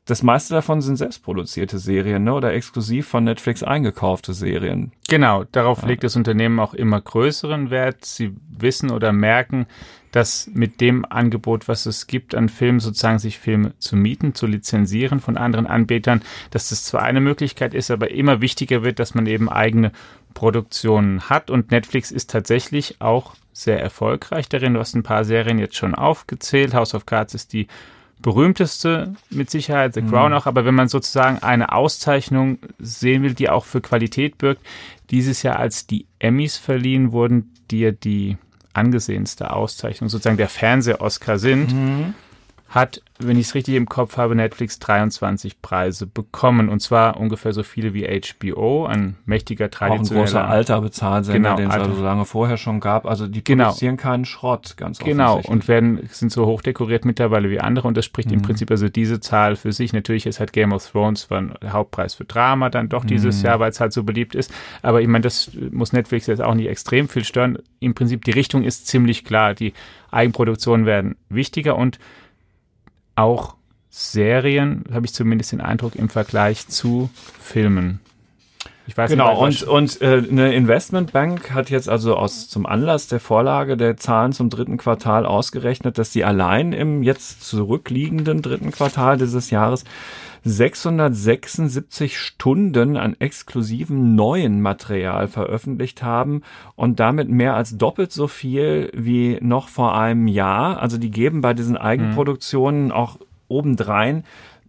Das 0.06 0.24
meiste 0.24 0.56
davon 0.56 0.81
sind 0.81 0.95
selbstproduzierte 0.95 1.77
Serien 1.77 2.24
ne? 2.24 2.33
oder 2.33 2.53
exklusiv 2.53 3.07
von 3.07 3.24
Netflix 3.24 3.62
eingekaufte 3.62 4.33
Serien. 4.33 4.92
Genau, 5.07 5.44
darauf 5.51 5.83
ja. 5.83 5.89
legt 5.89 6.03
das 6.03 6.15
Unternehmen 6.15 6.59
auch 6.59 6.74
immer 6.74 7.00
größeren 7.00 7.69
Wert. 7.69 8.03
Sie 8.03 8.36
wissen 8.50 8.89
oder 8.89 9.13
merken, 9.13 9.68
dass 10.12 10.50
mit 10.53 10.81
dem 10.81 11.06
Angebot, 11.06 11.68
was 11.68 11.86
es 11.86 12.07
gibt 12.07 12.33
an 12.33 12.50
Filmen, 12.50 12.80
sozusagen 12.80 13.19
sich 13.19 13.38
Filme 13.38 13.77
zu 13.77 13.95
mieten, 13.95 14.33
zu 14.33 14.48
lizenzieren 14.48 15.19
von 15.19 15.38
anderen 15.38 15.68
Anbietern, 15.68 16.24
dass 16.50 16.69
das 16.69 16.83
zwar 16.83 17.03
eine 17.03 17.21
Möglichkeit 17.21 17.75
ist, 17.75 17.92
aber 17.92 18.09
immer 18.09 18.42
wichtiger 18.42 18.83
wird, 18.83 18.98
dass 18.98 19.13
man 19.13 19.27
eben 19.27 19.50
eigene 19.50 19.92
Produktionen 20.33 21.30
hat. 21.30 21.51
Und 21.51 21.69
Netflix 21.69 22.09
ist 22.09 22.31
tatsächlich 22.31 23.00
auch 23.00 23.36
sehr 23.53 23.80
erfolgreich 23.80 24.50
darin. 24.50 24.74
Du 24.74 24.80
hast 24.80 24.95
ein 24.95 25.03
paar 25.03 25.25
Serien 25.25 25.59
jetzt 25.59 25.75
schon 25.75 25.94
aufgezählt. 25.94 26.74
House 26.74 26.95
of 26.95 27.06
Cards 27.06 27.36
ist 27.36 27.53
die 27.53 27.68
berühmteste 28.22 29.14
mit 29.30 29.50
Sicherheit, 29.50 29.94
The 29.94 30.02
Crown 30.02 30.32
mhm. 30.32 30.38
auch, 30.38 30.46
aber 30.46 30.66
wenn 30.66 30.76
man 30.76 30.88
sozusagen 30.88 31.40
eine 31.40 31.72
Auszeichnung 31.72 32.60
sehen 32.80 33.24
will, 33.24 33.34
die 33.34 33.50
auch 33.50 33.66
für 33.66 33.82
Qualität 33.82 34.38
birgt, 34.38 34.62
dieses 35.10 35.44
Jahr 35.44 35.58
als 35.58 35.88
die 35.88 36.08
Emmys 36.20 36.58
verliehen 36.58 37.12
wurden, 37.12 37.54
die 37.70 37.80
ja 37.82 37.92
die 37.92 38.38
angesehenste 38.74 39.52
Auszeichnung 39.52 40.10
sozusagen 40.10 40.38
der 40.38 40.50
Fernseh-Oscar 40.50 41.38
sind, 41.38 41.74
mhm. 41.74 42.14
hat 42.70 43.01
wenn 43.28 43.38
ich 43.38 43.48
es 43.48 43.56
richtig 43.56 43.75
im 43.75 43.88
Kopf 43.88 44.18
habe, 44.18 44.36
Netflix 44.36 44.80
23 44.80 45.62
Preise 45.62 46.08
bekommen. 46.08 46.70
Und 46.70 46.82
zwar 46.82 47.18
ungefähr 47.18 47.54
so 47.54 47.63
viele 47.63 47.94
wie 47.94 48.06
HBO, 48.06 48.86
ein 48.86 49.18
mächtiger 49.25 49.70
traditioneller... 49.70 50.24
Auch 50.24 50.25
ein 50.25 50.25
großer 50.25 50.48
alter 50.48 50.82
Bezahlsender, 50.82 51.40
genau, 51.40 51.56
den 51.56 51.70
es 51.70 51.75
also 51.75 51.94
so 51.94 52.04
lange 52.04 52.25
vorher 52.25 52.58
schon 52.58 52.80
gab. 52.80 53.06
Also 53.06 53.28
die 53.28 53.44
genau. 53.44 53.66
produzieren 53.66 53.98
genau. 53.98 54.10
keinen 54.10 54.25
Schrott, 54.25 54.75
ganz 54.78 55.00
Genau, 55.00 55.40
und 55.40 55.68
werden, 55.68 56.08
sind 56.12 56.32
so 56.32 56.46
hochdekoriert 56.46 57.06
mittlerweile 57.06 57.50
wie 57.50 57.60
andere. 57.60 57.88
Und 57.88 57.98
das 57.98 58.06
spricht 58.06 58.30
mhm. 58.30 58.36
im 58.36 58.42
Prinzip 58.42 58.72
also 58.72 58.90
diese 58.90 59.20
Zahl 59.20 59.56
für 59.56 59.72
sich. 59.72 59.94
Natürlich 59.94 60.25
ist 60.25 60.40
halt 60.40 60.54
Game 60.54 60.72
of 60.72 60.90
Thrones 60.90 61.30
war 61.30 61.40
ein 61.40 61.54
Hauptpreis 61.68 62.16
für 62.16 62.25
Drama 62.25 62.70
dann 62.70 62.90
doch 62.90 63.06
dieses 63.06 63.40
mhm. 63.40 63.46
Jahr, 63.46 63.60
weil 63.60 63.72
es 63.72 63.80
halt 63.80 63.94
so 63.94 64.04
beliebt 64.04 64.36
ist. 64.36 64.54
Aber 64.82 65.01
ich 65.01 65.08
meine, 65.08 65.24
das 65.24 65.51
muss 65.72 65.94
Netflix 65.94 66.28
jetzt 66.28 66.42
auch 66.42 66.54
nicht 66.54 66.68
extrem 66.68 67.08
viel 67.08 67.24
stören. 67.24 67.60
Im 67.80 67.94
Prinzip 67.94 68.25
die 68.25 68.32
Richtung 68.32 68.63
ist 68.63 68.88
ziemlich 68.88 69.25
klar. 69.25 69.54
Die 69.54 69.74
Eigenproduktionen 70.12 70.86
werden 70.86 71.16
wichtiger 71.30 71.78
und 71.78 72.00
auch 73.22 73.56
Serien, 73.90 74.86
habe 74.94 75.06
ich 75.06 75.13
zumindest 75.13 75.51
den 75.51 75.62
Eindruck, 75.62 75.96
im 75.96 76.10
Vergleich 76.10 76.68
zu 76.68 77.10
Filmen. 77.40 78.00
Ich 78.88 78.98
weiß 78.98 79.12
genau, 79.12 79.46
nicht, 79.46 79.63
und, 79.63 80.00
und 80.00 80.01
äh, 80.01 80.24
eine 80.30 80.54
Investmentbank 80.54 81.54
hat 81.54 81.70
jetzt 81.70 81.88
also 81.88 82.16
aus 82.18 82.50
zum 82.50 82.66
Anlass 82.66 83.08
der 83.08 83.20
Vorlage 83.20 83.78
der 83.78 83.96
Zahlen 83.96 84.34
zum 84.34 84.50
dritten 84.50 84.78
Quartal 84.78 85.25
ausgerechnet, 85.25 85.98
dass 85.98 86.12
sie 86.12 86.24
allein 86.24 86.74
im 86.74 87.04
jetzt 87.04 87.44
zurückliegenden 87.44 88.42
dritten 88.42 88.72
Quartal 88.72 89.18
dieses 89.18 89.50
Jahres 89.50 89.86
676 90.43 92.17
Stunden 92.17 92.98
an 92.98 93.15
exklusivem 93.19 94.15
neuen 94.15 94.62
Material 94.62 95.27
veröffentlicht 95.27 96.01
haben 96.01 96.41
und 96.75 97.00
damit 97.00 97.29
mehr 97.29 97.55
als 97.55 97.77
doppelt 97.77 98.12
so 98.12 98.27
viel 98.27 98.89
wie 98.93 99.38
noch 99.41 99.67
vor 99.67 99.95
einem 99.98 100.27
Jahr. 100.27 100.79
Also 100.79 100.98
die 100.98 101.12
geben 101.12 101.41
bei 101.41 101.53
diesen 101.53 101.77
Eigenproduktionen 101.77 102.86
mhm. 102.86 102.91
auch 102.91 103.17
obendrein 103.48 104.24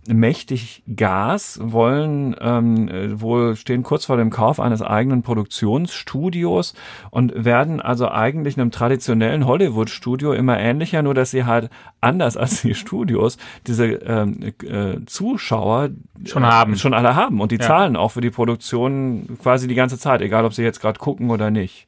mächtig 0.09 0.83
Gas, 0.97 1.61
wollen 1.63 2.35
ähm, 2.41 2.89
äh, 2.89 3.21
wohl 3.21 3.55
stehen 3.57 3.83
kurz 3.83 4.07
vor 4.07 4.17
dem 4.17 4.31
Kauf 4.31 4.59
eines 4.59 4.83
eigenen 4.83 5.23
Produktionsstudios 5.23 6.75
und 7.11 7.45
werden 7.45 7.81
also 7.81 8.09
eigentlich 8.09 8.59
einem 8.59 8.73
traditionellen 8.73 9.47
Hollywood-Studio 9.47 10.33
immer 10.33 10.59
ähnlicher, 10.59 11.03
nur 11.03 11.15
dass 11.15 11.31
sie 11.31 11.45
halt 11.45 11.71
anders 12.01 12.37
als 12.37 12.63
die 12.63 12.75
Studios 12.75 13.39
diese 13.67 13.87
ähm, 13.87 14.53
äh, 14.63 15.05
Zuschauer 15.07 15.91
schon 16.25 16.45
haben, 16.45 16.77
schon 16.77 16.95
alle 16.95 17.15
haben 17.15 17.41
und 17.41 17.53
die 17.53 17.59
ja. 17.59 17.67
zahlen 17.67 17.97
auch 17.97 18.11
für 18.11 18.21
die 18.21 18.31
Produktion 18.31 19.39
quasi 19.41 19.69
die 19.69 19.77
ganze 19.77 19.99
Zeit, 19.99 20.21
egal 20.21 20.45
ob 20.45 20.55
sie 20.55 20.65
jetzt 20.65 20.81
gerade 20.81 20.99
gucken 20.99 21.31
oder 21.31 21.51
nicht. 21.51 21.87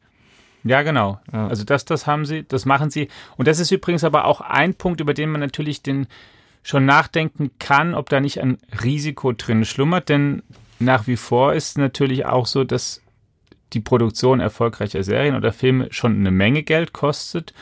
Ja, 0.62 0.82
genau. 0.82 1.20
Ja. 1.32 1.48
Also 1.48 1.64
das, 1.64 1.84
das 1.84 2.06
haben 2.06 2.24
sie, 2.24 2.46
das 2.46 2.64
machen 2.64 2.90
sie. 2.90 3.08
Und 3.36 3.48
das 3.48 3.58
ist 3.58 3.70
übrigens 3.70 4.02
aber 4.02 4.24
auch 4.24 4.40
ein 4.40 4.74
Punkt, 4.74 5.00
über 5.00 5.12
den 5.12 5.30
man 5.30 5.40
natürlich 5.40 5.82
den 5.82 6.06
schon 6.64 6.86
nachdenken 6.86 7.52
kann, 7.60 7.94
ob 7.94 8.08
da 8.08 8.20
nicht 8.20 8.40
ein 8.40 8.58
Risiko 8.82 9.32
drin 9.32 9.64
schlummert, 9.64 10.08
denn 10.08 10.42
nach 10.80 11.06
wie 11.06 11.16
vor 11.16 11.52
ist 11.54 11.78
natürlich 11.78 12.26
auch 12.26 12.46
so, 12.46 12.64
dass 12.64 13.02
die 13.74 13.80
Produktion 13.80 14.40
erfolgreicher 14.40 15.04
Serien 15.04 15.36
oder 15.36 15.52
Filme 15.52 15.88
schon 15.90 16.16
eine 16.16 16.30
Menge 16.30 16.62
Geld 16.62 16.92
kostet 16.92 17.54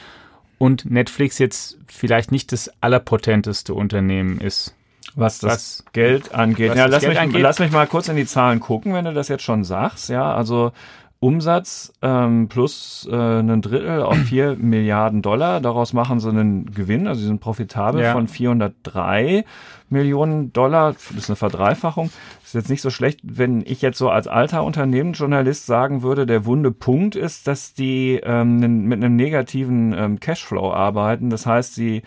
und 0.59 0.90
Netflix 0.90 1.38
jetzt 1.38 1.78
vielleicht 1.87 2.30
nicht 2.32 2.52
das 2.52 2.71
allerpotenteste 2.80 3.75
Unternehmen 3.75 4.40
ist. 4.40 4.75
Was 5.14 5.40
das 5.40 5.52
was, 5.52 5.92
Geld 5.92 6.32
angeht. 6.32 6.75
ja, 6.75 6.87
lass, 6.87 7.00
Geld 7.00 7.14
mich, 7.14 7.21
angeht. 7.21 7.42
lass 7.42 7.59
mich 7.59 7.73
mal 7.73 7.87
kurz 7.87 8.09
in 8.09 8.16
die 8.16 8.25
Zahlen 8.25 8.61
gucken, 8.61 8.94
wenn 8.94 9.04
du 9.04 9.12
das 9.12 9.28
jetzt 9.28 9.42
schon 9.42 9.64
sagst. 9.64 10.09
Ja, 10.09 10.32
also 10.32 10.73
Umsatz 11.22 11.92
ähm, 12.02 12.48
plus 12.48 13.08
äh, 13.08 13.14
ein 13.14 13.62
Drittel 13.62 14.02
auf 14.02 14.16
4 14.26 14.56
Milliarden 14.56 15.22
Dollar. 15.22 15.60
Daraus 15.60 15.92
machen 15.92 16.18
sie 16.18 16.28
einen 16.28 16.72
Gewinn, 16.72 17.06
also 17.06 17.20
sie 17.20 17.28
sind 17.28 17.40
profitabel 17.40 18.02
ja. 18.02 18.12
von 18.12 18.26
403 18.26 19.44
Millionen 19.88 20.52
Dollar. 20.52 20.94
Das 20.94 21.12
ist 21.12 21.30
eine 21.30 21.36
Verdreifachung. 21.36 22.10
Das 22.40 22.48
ist 22.48 22.54
jetzt 22.54 22.70
nicht 22.70 22.82
so 22.82 22.90
schlecht, 22.90 23.20
wenn 23.22 23.60
ich 23.64 23.82
jetzt 23.82 23.98
so 23.98 24.10
als 24.10 24.26
alter 24.26 24.64
Unternehmensjournalist 24.64 25.64
sagen 25.64 26.02
würde, 26.02 26.26
der 26.26 26.44
wunde 26.44 26.72
Punkt 26.72 27.14
ist, 27.14 27.46
dass 27.46 27.72
die 27.72 28.20
ähm, 28.24 28.88
mit 28.88 28.98
einem 28.98 29.14
negativen 29.14 29.94
ähm, 29.96 30.18
Cashflow 30.18 30.72
arbeiten. 30.72 31.30
Das 31.30 31.46
heißt, 31.46 31.76
sie 31.76 32.02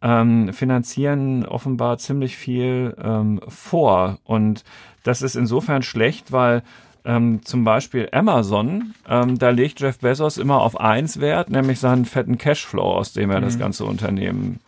ähm, 0.00 0.54
finanzieren 0.54 1.44
offenbar 1.44 1.98
ziemlich 1.98 2.38
viel 2.38 2.96
ähm, 2.98 3.42
vor. 3.46 4.20
Und 4.24 4.64
das 5.02 5.20
ist 5.20 5.36
insofern 5.36 5.82
schlecht, 5.82 6.32
weil 6.32 6.62
ähm, 7.04 7.44
zum 7.44 7.64
Beispiel 7.64 8.08
Amazon, 8.12 8.94
ähm, 9.08 9.38
da 9.38 9.50
legt 9.50 9.80
Jeff 9.80 9.98
Bezos 9.98 10.38
immer 10.38 10.60
auf 10.60 10.80
eins 10.80 11.20
Wert, 11.20 11.50
nämlich 11.50 11.78
seinen 11.78 12.04
fetten 12.06 12.38
Cashflow, 12.38 12.82
aus 12.82 13.12
dem 13.12 13.30
er 13.30 13.40
mhm. 13.40 13.44
das 13.44 13.58
ganze 13.58 13.84
Unternehmen 13.84 14.60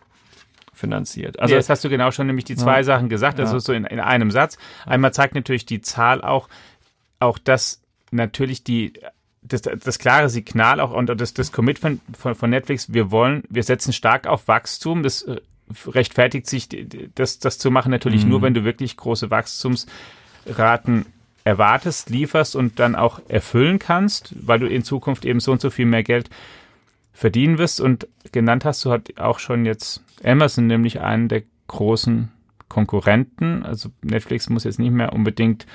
finanziert. 0.73 1.39
Also 1.39 1.53
ja, 1.53 1.59
jetzt 1.59 1.69
hast 1.69 1.83
du 1.83 1.89
genau 1.89 2.11
schon 2.11 2.27
nämlich 2.27 2.45
die 2.45 2.55
zwei 2.55 2.77
ja, 2.77 2.83
Sachen 2.83 3.09
gesagt, 3.09 3.39
das 3.39 3.51
ja. 3.51 3.57
ist 3.57 3.65
so 3.65 3.73
in, 3.73 3.85
in 3.85 3.99
einem 3.99 4.29
Satz. 4.29 4.57
Einmal 4.85 5.11
zeigt 5.13 5.33
natürlich 5.33 5.65
die 5.65 5.81
Zahl 5.81 6.21
auch, 6.21 6.47
auch 7.19 7.39
dass 7.39 7.81
natürlich 8.11 8.63
die 8.63 8.93
das, 9.41 9.61
das 9.61 9.97
klare 9.97 10.29
Signal 10.29 10.79
auch 10.79 10.91
und 10.91 11.07
das, 11.19 11.33
das 11.33 11.51
Commitment 11.51 12.01
von, 12.17 12.35
von 12.35 12.49
Netflix, 12.49 12.93
wir 12.93 13.11
wollen, 13.11 13.43
wir 13.49 13.63
setzen 13.63 13.93
stark 13.93 14.27
auf 14.27 14.47
Wachstum. 14.47 15.03
Das 15.03 15.23
äh, 15.23 15.37
rechtfertigt 15.87 16.47
sich, 16.47 16.67
das, 17.15 17.39
das 17.39 17.57
zu 17.57 17.71
machen 17.71 17.89
natürlich 17.89 18.23
mhm. 18.23 18.29
nur, 18.29 18.41
wenn 18.41 18.53
du 18.53 18.63
wirklich 18.63 18.97
große 18.97 19.31
Wachstumsraten 19.31 21.05
erwartest, 21.47 22.09
lieferst 22.09 22.57
und 22.57 22.77
dann 22.77 22.93
auch 22.95 23.21
erfüllen 23.29 23.79
kannst, 23.79 24.35
weil 24.45 24.59
du 24.59 24.67
in 24.67 24.83
Zukunft 24.83 25.23
eben 25.23 25.39
so 25.39 25.53
und 25.53 25.61
so 25.61 25.69
viel 25.69 25.85
mehr 25.85 26.03
Geld 26.03 26.29
verdienen 27.13 27.57
wirst. 27.57 27.79
Und 27.79 28.05
genannt 28.33 28.65
hast 28.65 28.83
du 28.83 28.91
halt 28.91 29.17
auch 29.17 29.39
schon 29.39 29.65
jetzt 29.65 30.03
Amazon, 30.25 30.67
nämlich 30.67 30.99
einen 30.99 31.29
der 31.29 31.43
großen 31.67 32.33
Konkurrenten. 32.67 33.63
Also 33.63 33.89
Netflix 34.01 34.49
muss 34.49 34.65
jetzt 34.65 34.77
nicht 34.77 34.91
mehr 34.91 35.13
unbedingt 35.13 35.65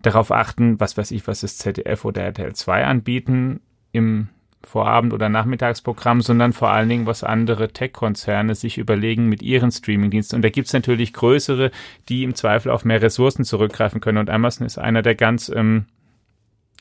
darauf 0.00 0.30
achten, 0.30 0.78
was 0.78 0.96
weiß 0.96 1.10
ich, 1.10 1.26
was 1.26 1.40
das 1.40 1.58
ZDF 1.58 2.04
oder 2.04 2.22
RTL 2.22 2.54
2 2.54 2.84
anbieten 2.84 3.60
im 3.90 4.28
Vorabend- 4.66 5.14
oder 5.14 5.28
Nachmittagsprogramm, 5.28 6.20
sondern 6.20 6.52
vor 6.52 6.70
allen 6.70 6.88
Dingen, 6.88 7.06
was 7.06 7.22
andere 7.22 7.68
Tech-Konzerne 7.68 8.54
sich 8.56 8.78
überlegen 8.78 9.28
mit 9.28 9.40
ihren 9.40 9.70
Streamingdiensten. 9.70 10.36
Und 10.36 10.42
da 10.42 10.48
gibt 10.48 10.66
es 10.66 10.72
natürlich 10.72 11.12
größere, 11.12 11.70
die 12.08 12.24
im 12.24 12.34
Zweifel 12.34 12.72
auf 12.72 12.84
mehr 12.84 13.00
Ressourcen 13.00 13.44
zurückgreifen 13.44 14.00
können. 14.00 14.18
Und 14.18 14.28
Amazon 14.28 14.66
ist 14.66 14.76
einer 14.76 15.02
der 15.02 15.14
ganz, 15.14 15.48
ähm, 15.54 15.86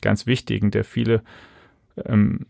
ganz 0.02 0.26
wichtigen, 0.26 0.72
der 0.72 0.84
viele 0.84 1.22
ähm, 2.06 2.48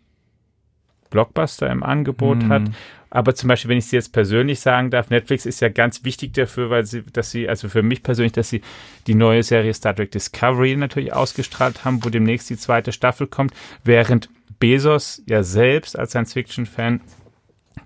Blockbuster 1.10 1.70
im 1.70 1.84
Angebot 1.84 2.44
mhm. 2.44 2.50
hat. 2.50 2.64
Aber 3.10 3.36
zum 3.36 3.48
Beispiel, 3.50 3.70
wenn 3.70 3.78
ich 3.78 3.88
sie 3.88 3.96
jetzt 3.98 4.14
persönlich 4.14 4.60
sagen 4.60 4.90
darf, 4.90 5.10
Netflix 5.10 5.46
ist 5.46 5.62
ja 5.62 5.70
ganz 5.70 6.04
wichtig 6.04 6.34
dafür, 6.34 6.70
weil 6.70 6.86
sie, 6.86 7.04
dass 7.14 7.32
sie, 7.32 7.48
also 7.48 7.70
für 7.70 7.84
mich 7.84 8.04
persönlich, 8.04 8.34
dass 8.34 8.50
sie 8.50 8.62
die 9.08 9.16
neue 9.16 9.44
Serie 9.44 9.74
Star 9.74 9.96
Trek 9.96 10.12
Discovery 10.12 10.76
natürlich 10.76 11.14
ausgestrahlt 11.14 11.86
haben, 11.86 12.04
wo 12.04 12.10
demnächst 12.10 12.50
die 12.50 12.58
zweite 12.58 12.92
Staffel 12.92 13.28
kommt, 13.28 13.54
während 13.84 14.30
Bezos 14.60 15.22
ja 15.28 15.44
selbst 15.44 15.98
als 15.98 16.12
Science-Fiction-Fan 16.12 17.02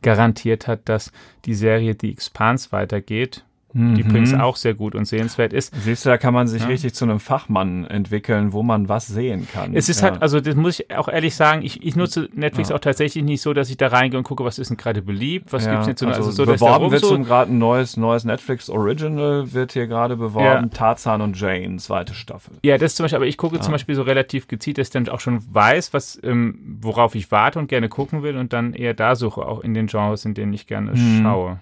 garantiert 0.01 0.67
hat, 0.67 0.87
dass 0.87 1.11
die 1.45 1.55
Serie 1.55 1.95
The 1.99 2.11
Expanse 2.11 2.71
weitergeht 2.71 3.43
mhm. 3.73 3.95
die 3.95 4.01
übrigens 4.01 4.33
auch 4.33 4.55
sehr 4.55 4.73
gut 4.73 4.95
und 4.95 5.05
sehenswert 5.05 5.53
ist. 5.53 5.73
Siehst 5.83 6.05
du, 6.05 6.09
da 6.09 6.17
kann 6.17 6.33
man 6.33 6.47
sich 6.47 6.61
ja. 6.63 6.67
richtig 6.67 6.93
zu 6.93 7.05
einem 7.05 7.19
Fachmann 7.19 7.85
entwickeln, 7.85 8.53
wo 8.53 8.63
man 8.63 8.89
was 8.89 9.07
sehen 9.07 9.47
kann. 9.51 9.75
Es 9.75 9.89
ist 9.89 10.01
ja. 10.01 10.11
halt, 10.11 10.21
also 10.21 10.39
das 10.39 10.55
muss 10.55 10.79
ich 10.79 10.95
auch 10.95 11.07
ehrlich 11.07 11.35
sagen, 11.35 11.61
ich, 11.61 11.83
ich 11.83 11.95
nutze 11.95 12.29
Netflix 12.33 12.69
ja. 12.69 12.75
auch 12.75 12.79
tatsächlich 12.79 13.23
nicht 13.23 13.41
so, 13.41 13.53
dass 13.53 13.69
ich 13.69 13.77
da 13.77 13.87
reingehe 13.87 14.17
und 14.17 14.23
gucke, 14.23 14.43
was 14.43 14.59
ist 14.59 14.69
denn 14.69 14.77
gerade 14.77 15.01
beliebt, 15.01 15.51
was 15.53 15.67
gibt's 15.67 15.87
jetzt 15.87 15.99
so, 15.99 16.07
also, 16.07 16.21
also 16.21 16.31
so 16.31 16.45
beworben 16.45 16.91
wird 16.91 17.03
so 17.03 17.17
gerade 17.19 17.51
ein 17.51 17.57
neues, 17.57 17.97
neues 17.97 18.23
Netflix 18.23 18.69
Original 18.69 19.53
wird 19.53 19.73
hier 19.73 19.87
gerade 19.87 20.15
beworben, 20.15 20.71
Tarzan 20.71 21.21
und 21.21 21.39
Jane, 21.39 21.77
zweite 21.77 22.13
Staffel. 22.13 22.55
Ja, 22.63 22.77
das 22.77 22.95
zum 22.95 23.03
Beispiel, 23.03 23.17
aber 23.17 23.27
ich 23.27 23.37
gucke 23.37 23.59
zum 23.59 23.71
Beispiel 23.71 23.95
so 23.95 24.01
relativ 24.01 24.47
gezielt, 24.47 24.77
dass 24.77 24.87
ich 24.87 24.93
dann 24.93 25.07
auch 25.09 25.19
schon 25.19 25.41
weiß, 25.53 25.93
was, 25.93 26.19
ähm, 26.23 26.77
worauf 26.81 27.15
ich 27.15 27.31
warte 27.31 27.59
und 27.59 27.67
gerne 27.67 27.89
gucken 27.89 28.23
will 28.23 28.37
und 28.37 28.53
dann 28.53 28.73
eher 28.73 28.93
da 28.93 29.15
suche, 29.15 29.41
auch 29.41 29.61
in 29.61 29.73
den 29.73 29.87
Genres, 29.87 30.25
in 30.25 30.33
denen 30.33 30.53
ich 30.53 30.67
gerne 30.67 30.93
hm. 30.93 31.21
schaue. 31.21 31.59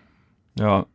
Ja, 0.59 0.85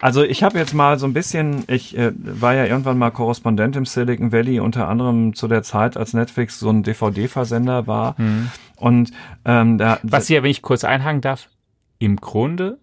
also 0.00 0.22
ich 0.22 0.42
habe 0.42 0.58
jetzt 0.58 0.74
mal 0.74 0.98
so 0.98 1.06
ein 1.06 1.12
bisschen, 1.12 1.64
ich 1.68 1.96
äh, 1.96 2.12
war 2.16 2.54
ja 2.54 2.64
irgendwann 2.64 2.98
mal 2.98 3.10
Korrespondent 3.10 3.76
im 3.76 3.84
Silicon 3.84 4.32
Valley, 4.32 4.60
unter 4.60 4.88
anderem 4.88 5.34
zu 5.34 5.48
der 5.48 5.62
Zeit, 5.62 5.96
als 5.96 6.14
Netflix 6.14 6.58
so 6.58 6.70
ein 6.70 6.82
DVD-Versender 6.82 7.86
war. 7.86 8.14
Mhm. 8.18 8.50
Und 8.76 9.10
ähm, 9.44 9.78
da, 9.78 9.98
was 10.02 10.26
Sie 10.26 10.34
ja, 10.34 10.42
wenn 10.42 10.50
ich 10.50 10.62
kurz 10.62 10.84
einhaken 10.84 11.20
darf, 11.20 11.48
im 11.98 12.16
Grunde 12.16 12.78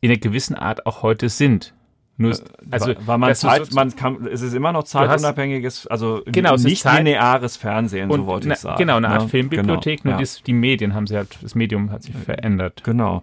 in 0.00 0.10
einer 0.10 0.18
gewissen 0.18 0.54
Art 0.54 0.86
auch 0.86 1.02
heute 1.02 1.28
sind. 1.28 1.72
Nur, 2.18 2.32
äh, 2.32 2.36
also 2.70 2.94
war 3.04 3.18
man 3.18 3.34
Zeit, 3.34 3.74
man 3.74 3.94
kann, 3.94 4.26
es 4.26 4.40
ist 4.40 4.54
immer 4.54 4.72
noch 4.72 4.84
zeitunabhängiges, 4.84 5.86
also 5.86 6.22
genau, 6.24 6.56
nicht 6.56 6.84
lineares 6.84 7.58
Fernsehen, 7.58 8.10
so 8.10 8.26
wollte 8.26 8.48
ich 8.48 8.56
sagen. 8.56 8.78
Genau, 8.78 8.96
eine 8.96 9.08
Art 9.08 9.24
ne? 9.24 9.28
Filmbibliothek, 9.28 10.02
genau, 10.02 10.16
nur 10.16 10.22
ja. 10.22 10.26
die, 10.26 10.44
die 10.44 10.52
Medien 10.54 10.94
haben 10.94 11.06
sie 11.06 11.16
halt, 11.16 11.38
das 11.42 11.54
Medium 11.54 11.90
hat 11.90 12.04
sich 12.04 12.14
verändert. 12.14 12.82
Genau. 12.84 13.22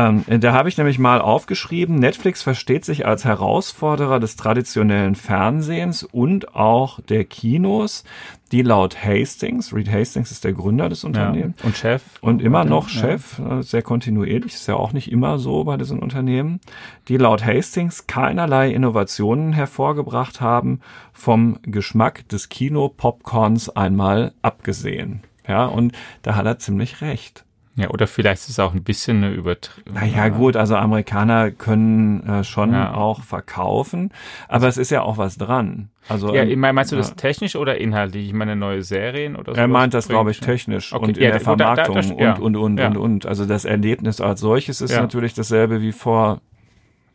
Ähm, 0.00 0.24
da 0.40 0.52
habe 0.52 0.68
ich 0.68 0.78
nämlich 0.78 0.98
mal 0.98 1.20
aufgeschrieben, 1.20 1.96
Netflix 1.96 2.42
versteht 2.42 2.84
sich 2.84 3.06
als 3.06 3.24
Herausforderer 3.24 4.18
des 4.20 4.36
traditionellen 4.36 5.14
Fernsehens 5.14 6.04
und 6.04 6.54
auch 6.54 7.00
der 7.00 7.24
Kinos, 7.24 8.04
die 8.52 8.62
laut 8.62 9.04
Hastings, 9.04 9.74
Reed 9.74 9.90
Hastings 9.90 10.30
ist 10.30 10.44
der 10.44 10.52
Gründer 10.52 10.88
des 10.88 11.04
Unternehmens. 11.04 11.56
Ja, 11.60 11.66
und 11.66 11.76
Chef. 11.76 12.02
Und 12.20 12.40
immer 12.40 12.64
noch 12.64 12.88
Chef, 12.88 13.38
ja. 13.38 13.58
Äh, 13.58 13.62
sehr 13.62 13.82
kontinuierlich, 13.82 14.54
ist 14.54 14.68
ja 14.68 14.76
auch 14.76 14.92
nicht 14.92 15.12
immer 15.12 15.38
so 15.38 15.64
bei 15.64 15.76
diesen 15.76 15.98
Unternehmen, 15.98 16.60
die 17.08 17.16
laut 17.16 17.44
Hastings 17.44 18.06
keinerlei 18.06 18.70
Innovationen 18.70 19.52
hervorgebracht 19.52 20.40
haben, 20.40 20.80
vom 21.12 21.58
Geschmack 21.62 22.26
des 22.28 22.48
Kino-Popcorns 22.48 23.68
einmal 23.70 24.32
abgesehen. 24.40 25.22
Ja, 25.46 25.66
und 25.66 25.92
da 26.22 26.36
hat 26.36 26.46
er 26.46 26.58
ziemlich 26.58 27.00
recht. 27.02 27.44
Ja, 27.80 27.90
oder 27.90 28.06
vielleicht 28.06 28.42
ist 28.42 28.50
es 28.50 28.58
auch 28.58 28.74
ein 28.74 28.82
bisschen 28.82 29.18
eine 29.18 29.32
Übertrieben. 29.32 29.94
Naja, 29.94 30.28
gut, 30.28 30.56
also 30.56 30.76
Amerikaner 30.76 31.50
können 31.50 32.26
äh, 32.26 32.44
schon 32.44 32.72
ja. 32.72 32.94
auch 32.94 33.22
verkaufen, 33.22 34.10
aber 34.48 34.68
es 34.68 34.76
ist 34.76 34.90
ja 34.90 35.02
auch 35.02 35.18
was 35.18 35.38
dran. 35.38 35.90
Also, 36.08 36.34
ja, 36.34 36.42
ähm, 36.42 36.58
meinst 36.60 36.92
du 36.92 36.96
das 36.96 37.14
technisch 37.14 37.56
oder 37.56 37.78
inhaltlich? 37.78 38.26
Ich 38.26 38.32
meine, 38.32 38.56
neue 38.56 38.82
Serien 38.82 39.36
oder 39.36 39.54
so? 39.54 39.60
Er 39.60 39.68
meint 39.68 39.94
das, 39.94 40.08
glaube 40.08 40.30
ich, 40.30 40.40
technisch 40.40 40.92
okay. 40.92 41.04
und 41.04 41.18
in 41.18 41.24
ja, 41.24 41.30
der 41.30 41.40
Vermarktung 41.40 41.94
da, 41.94 42.00
da, 42.02 42.08
da, 42.08 42.32
und, 42.34 42.56
und, 42.56 42.78
und, 42.78 42.80
und, 42.80 42.96
und. 42.96 43.26
Also 43.26 43.46
das 43.46 43.64
Erlebnis 43.64 44.20
als 44.20 44.40
solches 44.40 44.80
ist 44.80 44.96
natürlich 44.96 45.34
dasselbe 45.34 45.82
wie 45.82 45.92
vor 45.92 46.40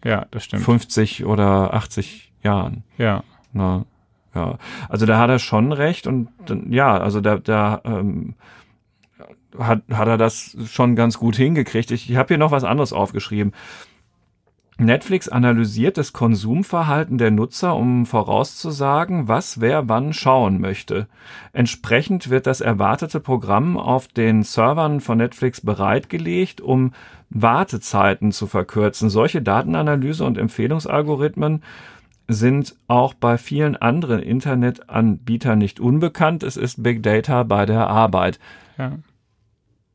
ja, 0.06 0.28
das 0.30 0.46
stimmt. 0.46 0.64
50 0.64 1.26
oder 1.26 1.74
80 1.74 2.32
Jahren. 2.44 2.84
Ja. 2.98 3.24
Na, 3.54 3.86
ja. 4.36 4.60
Also 4.88 5.08
da 5.08 5.18
hat 5.18 5.30
er 5.32 5.40
schon 5.40 5.72
recht 5.72 6.06
und 6.06 6.30
ja, 6.70 6.96
also 6.98 7.22
da, 7.22 7.38
da 7.38 7.82
ähm, 7.84 8.36
hat, 9.60 9.84
hat 9.92 10.08
er 10.08 10.18
das 10.18 10.58
schon 10.68 10.96
ganz 10.96 11.18
gut 11.18 11.36
hingekriegt. 11.36 11.92
Ich, 11.92 12.10
ich 12.10 12.16
habe 12.18 12.30
hier 12.30 12.38
noch 12.38 12.52
was 12.52 12.64
anderes 12.64 12.94
aufgeschrieben. 12.94 13.54
Netflix 14.78 15.30
analysiert 15.30 15.98
das 15.98 16.12
Konsumverhalten 16.12 17.18
der 17.18 17.32
Nutzer, 17.32 17.78
um 17.78 18.06
vorauszusagen, 18.06 19.30
was 19.30 19.62
wer 19.62 19.88
wann 19.88 20.12
schauen 20.12 20.60
möchte. 20.60 21.08
Entsprechend 21.54 22.30
wird 22.30 22.46
das 22.46 22.60
erwartete 22.60 23.22
Programm 23.22 23.78
auf 23.78 24.10
den 24.10 24.44
Servern 24.44 25.00
von 25.00 25.18
Netflix 25.18 25.62
bereitgelegt, 25.62 26.60
um 26.60 26.92
Wartezeiten 27.30 28.34
zu 28.34 28.48
verkürzen. 28.48 29.10
Solche 29.10 29.42
Datenanalyse 29.42 30.26
und 30.26 30.38
Empfehlungsalgorithmen 30.38 31.64
sind 32.28 32.76
auch 32.88 33.14
bei 33.14 33.38
vielen 33.38 33.78
anderen 33.78 34.20
Internetanbietern 34.22 35.58
nicht 35.58 35.80
unbekannt. 35.80 36.44
Es 36.44 36.58
ist 36.58 36.84
Big 36.84 37.02
Data 37.02 37.44
bei 37.44 37.66
der 37.66 37.88
Arbeit. 37.88 38.40
Ja. 38.78 38.94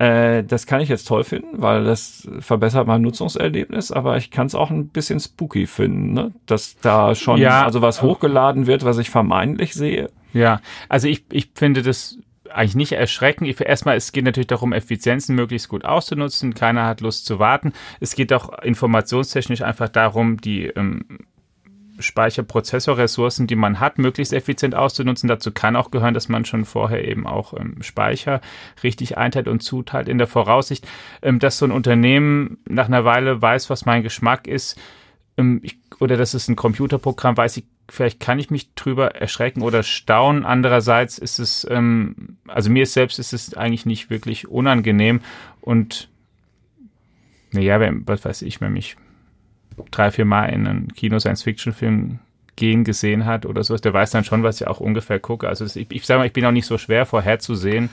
Äh, 0.00 0.45
das 0.45 0.66
kann 0.66 0.80
ich 0.80 0.88
jetzt 0.88 1.07
toll 1.07 1.25
finden, 1.25 1.61
weil 1.61 1.85
das 1.85 2.26
verbessert 2.38 2.87
mein 2.87 3.02
Nutzungserlebnis, 3.02 3.92
aber 3.92 4.16
ich 4.16 4.30
kann 4.30 4.47
es 4.47 4.54
auch 4.54 4.71
ein 4.71 4.88
bisschen 4.88 5.21
spooky 5.21 5.66
finden, 5.66 6.14
ne? 6.14 6.33
dass 6.47 6.78
da 6.78 7.14
schon 7.14 7.38
ja, 7.38 7.64
also 7.64 7.83
was 7.83 8.00
hochgeladen 8.00 8.66
wird, 8.66 8.83
was 8.83 8.97
ich 8.97 9.11
vermeintlich 9.11 9.75
sehe. 9.75 10.09
Ja, 10.33 10.62
also 10.88 11.07
ich, 11.07 11.25
ich 11.30 11.50
finde 11.54 11.83
das 11.83 12.16
eigentlich 12.49 12.76
nicht 12.76 12.92
erschreckend. 12.92 13.61
Erstmal, 13.61 13.97
es 13.97 14.12
geht 14.12 14.25
natürlich 14.25 14.47
darum, 14.47 14.73
Effizienzen 14.73 15.37
möglichst 15.37 15.69
gut 15.69 15.85
auszunutzen. 15.85 16.54
Keiner 16.54 16.87
hat 16.87 17.02
Lust 17.02 17.26
zu 17.26 17.38
warten. 17.38 17.75
Es 18.00 18.14
geht 18.14 18.33
auch 18.33 18.59
informationstechnisch 18.62 19.61
einfach 19.61 19.90
darum, 19.90 20.40
die 20.40 20.64
ähm, 20.64 21.04
Speicherprozessorressourcen, 22.00 23.47
die 23.47 23.57
man 23.57 23.80
hat, 23.80 23.99
möglichst 23.99 24.33
effizient 24.33 24.75
auszunutzen. 24.75 25.28
Dazu 25.28 25.52
kann 25.52 25.76
auch 25.76 25.90
gehören, 25.90 26.14
dass 26.14 26.28
man 26.28 26.45
schon 26.45 26.64
vorher 26.64 27.07
eben 27.07 27.26
auch 27.26 27.54
ähm, 27.54 27.83
Speicher 27.83 28.40
richtig 28.83 29.19
einteilt 29.19 29.49
und 29.49 29.62
zuteilt 29.62 30.09
in 30.09 30.19
der 30.19 30.26
Voraussicht, 30.26 30.87
ähm, 31.23 31.38
dass 31.38 31.59
so 31.59 31.66
ein 31.66 31.73
Unternehmen 31.73 32.59
nach 32.69 32.87
einer 32.87 33.04
Weile 33.04 33.40
weiß, 33.40 33.71
was 33.71 33.87
mein 33.87 34.02
Geschmack 34.02 34.47
ist, 34.47 34.78
ähm, 35.37 35.61
ich, 35.62 35.78
oder 35.99 36.16
dass 36.16 36.35
es 36.35 36.49
ein 36.49 36.57
Computerprogramm 36.57 37.37
weiß, 37.37 37.57
ich, 37.59 37.64
vielleicht 37.88 38.21
kann 38.21 38.38
ich 38.38 38.50
mich 38.50 38.75
drüber 38.75 39.14
erschrecken 39.16 39.62
oder 39.62 39.83
staunen. 39.83 40.45
Andererseits 40.45 41.19
ist 41.19 41.38
es, 41.38 41.66
ähm, 41.71 42.38
also 42.47 42.71
mir 42.71 42.87
selbst 42.87 43.19
ist 43.19 43.33
es 43.33 43.54
eigentlich 43.54 43.87
nicht 43.87 44.11
wirklich 44.11 44.49
unangenehm 44.49 45.21
und 45.61 46.09
naja, 47.52 47.80
was 48.07 48.25
weiß 48.25 48.42
ich, 48.42 48.61
wenn 48.61 48.73
mich 48.73 48.97
drei, 49.91 50.11
vier 50.11 50.25
Mal 50.25 50.47
in 50.47 50.67
einen 50.67 50.93
Kino-Science-Fiction-Film 50.95 52.19
gehen 52.57 52.85
gesehen 52.85 53.25
hat 53.25 53.47
oder 53.47 53.65
sowas, 53.65 53.81
der 53.81 53.95
weiß 53.95 54.11
dann 54.11 54.25
schon, 54.25 54.43
was 54.43 54.61
ich 54.61 54.67
auch 54.67 54.81
ungefähr 54.81 55.19
gucke. 55.19 55.49
Also 55.49 55.65
ich, 55.65 55.91
ich 55.91 56.07
sage 56.07 56.19
mal, 56.19 56.27
ich 56.27 56.33
bin 56.33 56.45
auch 56.45 56.53
nicht 56.53 56.67
so 56.67 56.79
schwer 56.79 57.07
vorherzusehen, 57.07 57.89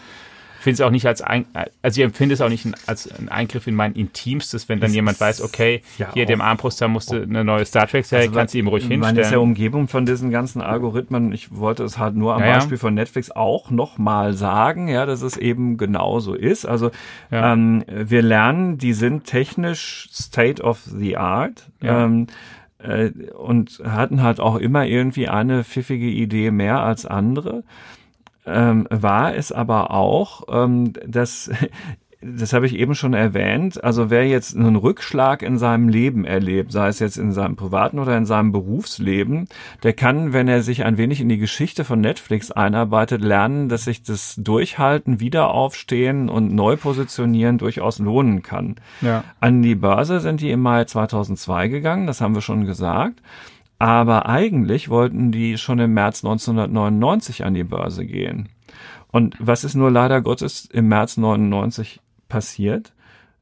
finde 0.67 0.83
es 0.83 0.85
auch 0.85 0.91
nicht 0.91 1.05
als 1.05 1.21
ein, 1.21 1.45
also 1.81 2.01
ich 2.01 2.03
empfinde 2.03 2.33
es 2.33 2.41
auch 2.41 2.49
nicht 2.49 2.67
als 2.87 3.09
ein 3.09 3.29
Eingriff 3.29 3.67
in 3.67 3.75
mein 3.75 3.93
Intimstes, 3.93 4.67
wenn 4.67 4.81
dann 4.81 4.89
das 4.89 4.95
jemand 4.95 5.17
weiß, 5.17 5.41
okay, 5.41 5.81
ja, 5.97 6.11
hier 6.13 6.25
dem 6.25 6.41
Armbruster 6.41 6.89
musste 6.89 7.21
eine 7.21 7.45
neue 7.45 7.63
Star 7.63 7.87
Trek-Serie, 7.87 8.25
also, 8.25 8.37
kannst 8.37 8.53
du 8.53 8.57
ihm 8.57 8.67
ruhig 8.67 8.83
hinstellen. 8.83 9.15
Man 9.15 9.17
ist 9.17 9.31
ja 9.31 9.37
Umgebung 9.37 9.87
von 9.87 10.05
diesen 10.05 10.29
ganzen 10.29 10.61
Algorithmen. 10.61 11.31
Ich 11.31 11.55
wollte 11.55 11.85
es 11.85 11.97
halt 11.97 12.17
nur 12.17 12.35
am 12.35 12.41
ja, 12.41 12.55
Beispiel 12.55 12.77
von 12.77 12.93
Netflix 12.93 13.31
auch 13.31 13.71
nochmal 13.71 14.33
sagen, 14.33 14.89
ja, 14.89 15.05
dass 15.05 15.21
es 15.21 15.37
eben 15.37 15.77
genauso 15.77 16.33
ist. 16.33 16.65
Also 16.65 16.91
ja. 17.31 17.53
ähm, 17.53 17.85
wir 17.87 18.21
lernen, 18.21 18.77
die 18.77 18.91
sind 18.91 19.23
technisch 19.23 20.09
State 20.11 20.61
of 20.61 20.81
the 20.83 21.15
Art. 21.15 21.69
Ähm, 21.81 22.27
äh, 22.79 23.11
und 23.37 23.81
hatten 23.85 24.21
halt 24.21 24.41
auch 24.41 24.57
immer 24.57 24.85
irgendwie 24.85 25.29
eine 25.29 25.63
pfiffige 25.63 26.07
Idee 26.07 26.51
mehr 26.51 26.83
als 26.83 27.05
andere 27.05 27.63
ähm, 28.47 28.87
war 28.89 29.35
es 29.35 29.51
aber 29.51 29.91
auch, 29.91 30.43
ähm, 30.49 30.93
dass 31.05 31.51
das 32.21 32.53
habe 32.53 32.65
ich 32.65 32.75
eben 32.75 32.95
schon 32.95 33.13
erwähnt. 33.13 33.83
Also 33.83 34.09
wer 34.09 34.27
jetzt 34.27 34.55
einen 34.55 34.75
Rückschlag 34.75 35.43
in 35.43 35.57
seinem 35.57 35.87
Leben 35.87 36.25
erlebt, 36.25 36.71
sei 36.71 36.87
es 36.87 36.99
jetzt 36.99 37.17
in 37.17 37.31
seinem 37.31 37.55
privaten 37.55 37.99
oder 37.99 38.17
in 38.17 38.25
seinem 38.25 38.51
Berufsleben, 38.51 39.47
der 39.83 39.93
kann, 39.93 40.33
wenn 40.33 40.47
er 40.47 40.63
sich 40.63 40.83
ein 40.83 40.97
wenig 40.97 41.21
in 41.21 41.29
die 41.29 41.37
Geschichte 41.37 41.83
von 41.83 42.01
Netflix 42.01 42.51
einarbeitet, 42.51 43.21
lernen, 43.21 43.69
dass 43.69 43.85
sich 43.85 44.01
das 44.01 44.35
Durchhalten, 44.35 45.19
Wiederaufstehen 45.19 46.29
und 46.29 46.53
Neupositionieren 46.53 47.59
durchaus 47.59 47.99
lohnen 47.99 48.41
kann. 48.41 48.75
Ja. 49.01 49.23
An 49.39 49.61
die 49.61 49.75
Börse 49.75 50.19
sind 50.19 50.41
die 50.41 50.51
im 50.51 50.61
Mai 50.61 50.85
2002 50.85 51.67
gegangen, 51.67 52.07
das 52.07 52.21
haben 52.21 52.33
wir 52.33 52.41
schon 52.41 52.65
gesagt. 52.65 53.21
Aber 53.79 54.27
eigentlich 54.27 54.89
wollten 54.89 55.31
die 55.31 55.57
schon 55.57 55.79
im 55.79 55.93
März 55.93 56.23
1999 56.23 57.45
an 57.45 57.53
die 57.53 57.63
Börse 57.63 58.05
gehen. 58.05 58.49
Und 59.11 59.35
was 59.39 59.63
ist 59.63 59.75
nur 59.75 59.91
leider 59.91 60.21
Gottes 60.21 60.65
im 60.65 60.87
März 60.87 61.17
99 61.17 62.01
passiert? 62.27 62.93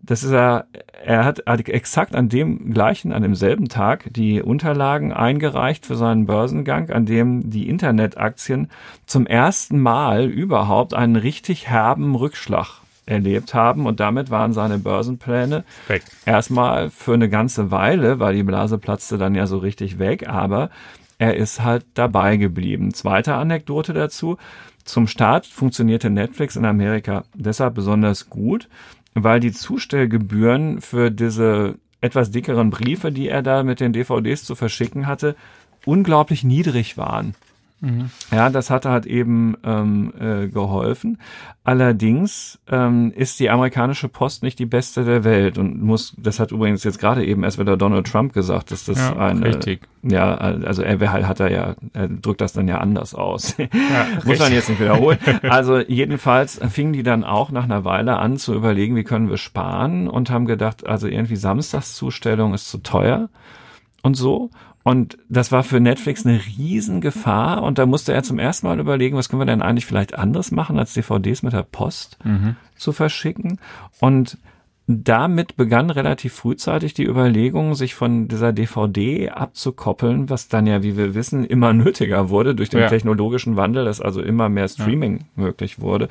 Das 0.02 0.24
ist 0.24 0.32
er, 0.32 0.68
er 1.04 1.26
hat 1.26 1.40
exakt 1.48 2.16
an 2.16 2.30
dem 2.30 2.72
gleichen, 2.72 3.12
an 3.12 3.24
demselben 3.24 3.70
Tag 3.70 4.14
die 4.14 4.42
Unterlagen 4.42 5.12
eingereicht 5.12 5.86
für 5.86 5.96
seinen 5.96 6.28
Börsengang, 6.28 6.92
an 6.92 7.06
dem 7.06 7.50
die 7.50 7.68
Internetaktien 7.68 8.68
zum 9.08 9.26
ersten 9.26 9.80
Mal 9.80 10.26
überhaupt 10.26 10.94
einen 10.94 11.16
richtig 11.16 11.68
herben 11.68 12.14
Rückschlag 12.14 12.85
erlebt 13.06 13.54
haben 13.54 13.86
und 13.86 14.00
damit 14.00 14.30
waren 14.30 14.54
seine 14.54 14.80
Börsenpläne 14.80 15.64
weg. 15.88 16.04
erstmal 16.26 16.90
für 16.90 17.14
eine 17.14 17.30
ganze 17.30 17.72
Weile, 17.72 18.20
weil 18.20 18.36
die 18.36 18.44
Blase 18.44 18.78
platzte 18.78 19.18
dann 19.18 19.36
ja 19.36 19.48
so 19.48 19.58
richtig 19.58 20.00
weg, 20.00 20.28
aber 20.28 20.70
er 21.18 21.38
ist 21.38 21.64
halt 21.64 21.86
dabei 21.94 22.38
geblieben. 22.38 22.94
Zweite 22.94 23.36
Anekdote 23.36 23.94
dazu. 23.94 24.38
Zum 24.84 25.08
Start 25.08 25.46
funktionierte 25.46 26.10
Netflix 26.10 26.56
in 26.56 26.66
Amerika 26.66 27.24
deshalb 27.34 27.76
besonders 27.76 28.30
gut, 28.30 28.70
weil 29.14 29.40
die 29.40 29.52
Zustellgebühren 29.52 30.82
für 30.82 31.10
diese 31.10 31.76
etwas 32.02 32.32
dickeren 32.32 32.70
Briefe, 32.70 33.12
die 33.12 33.30
er 33.30 33.42
da 33.42 33.64
mit 33.64 33.80
den 33.80 33.94
DVDs 33.94 34.44
zu 34.44 34.56
verschicken 34.56 35.08
hatte, 35.08 35.36
unglaublich 35.86 36.44
niedrig 36.44 36.98
waren. 36.98 37.34
Mhm. 37.86 38.10
Ja, 38.32 38.50
das 38.50 38.72
hat 38.72 38.86
halt 38.86 39.06
eben 39.06 39.56
ähm, 39.64 40.12
äh, 40.20 40.48
geholfen. 40.48 41.20
Allerdings 41.64 42.60
ähm, 42.68 43.14
ist 43.16 43.40
die 43.40 43.52
amerikanische 43.52 44.10
Post 44.10 44.42
nicht 44.42 44.58
die 44.58 44.66
beste 44.66 45.06
der 45.06 45.24
Welt 45.24 45.60
und 45.60 45.82
muss, 45.82 46.16
das 46.18 46.40
hat 46.40 46.52
übrigens 46.52 46.84
jetzt 46.84 47.00
gerade 47.00 47.24
eben 47.24 47.44
erst 47.44 47.60
wieder 47.60 47.78
Donald 47.78 48.08
Trump 48.08 48.34
gesagt, 48.34 48.72
dass 48.72 48.86
das 48.86 48.98
ja, 48.98 49.16
eine, 49.16 49.46
richtig. 49.46 49.82
ja, 50.02 50.36
also 50.36 50.82
er 50.82 51.00
hat 51.28 51.40
er 51.40 51.52
ja, 51.52 51.76
er 51.94 52.08
drückt 52.08 52.42
das 52.42 52.54
dann 52.54 52.68
ja 52.68 52.80
anders 52.80 53.14
aus. 53.14 53.56
Ja, 53.58 53.68
muss 54.26 54.40
man 54.40 54.52
jetzt 54.52 54.70
nicht 54.70 54.82
wiederholen. 54.82 55.20
Also 55.44 55.80
jedenfalls 55.80 56.60
fingen 56.70 56.94
die 56.94 57.04
dann 57.04 57.24
auch 57.24 57.52
nach 57.52 57.66
einer 57.66 57.86
Weile 57.86 58.18
an 58.18 58.38
zu 58.38 58.56
überlegen, 58.56 58.96
wie 58.96 59.04
können 59.04 59.30
wir 59.30 59.38
sparen 59.38 60.08
und 60.08 60.32
haben 60.32 60.46
gedacht, 60.46 60.88
also 60.88 61.08
irgendwie 61.08 61.36
Samstagszustellung 61.36 62.56
ist 62.56 62.70
zu 62.70 62.80
teuer 62.80 63.30
und 64.02 64.16
so. 64.16 64.50
Und 64.86 65.18
das 65.30 65.52
war 65.52 65.64
für 65.64 65.80
Netflix 65.80 66.28
eine 66.28 66.40
Riesengefahr. 66.46 67.64
Und 67.64 67.80
da 67.80 67.88
musste 67.88 68.14
er 68.14 68.22
zum 68.22 68.38
ersten 68.38 68.68
Mal 68.68 68.80
überlegen, 68.80 69.18
was 69.18 69.30
können 69.30 69.42
wir 69.42 69.48
denn 69.48 69.64
eigentlich 69.64 69.88
vielleicht 69.88 70.14
anders 70.14 70.52
machen, 70.52 70.78
als 70.78 70.94
DVDs 70.94 71.42
mit 71.42 71.54
der 71.54 71.64
Post 71.64 72.20
mhm. 72.24 72.56
zu 72.76 72.92
verschicken. 72.92 73.60
Und 74.00 74.38
damit 74.88 75.56
begann 75.56 75.90
relativ 75.90 76.34
frühzeitig 76.34 76.94
die 76.94 77.06
Überlegung, 77.06 77.74
sich 77.74 77.96
von 77.96 78.28
dieser 78.28 78.54
DVD 78.54 79.32
abzukoppeln, 79.32 80.30
was 80.30 80.48
dann 80.48 80.68
ja, 80.68 80.84
wie 80.84 80.96
wir 80.96 81.16
wissen, 81.16 81.44
immer 81.44 81.74
nötiger 81.74 82.30
wurde 82.30 82.54
durch 82.54 82.70
den 82.70 82.82
ja. 82.82 82.88
technologischen 82.88 83.56
Wandel, 83.56 83.86
dass 83.86 84.00
also 84.00 84.22
immer 84.22 84.48
mehr 84.50 84.68
Streaming 84.68 85.26
ja. 85.36 85.44
möglich 85.44 85.80
wurde. 85.82 86.10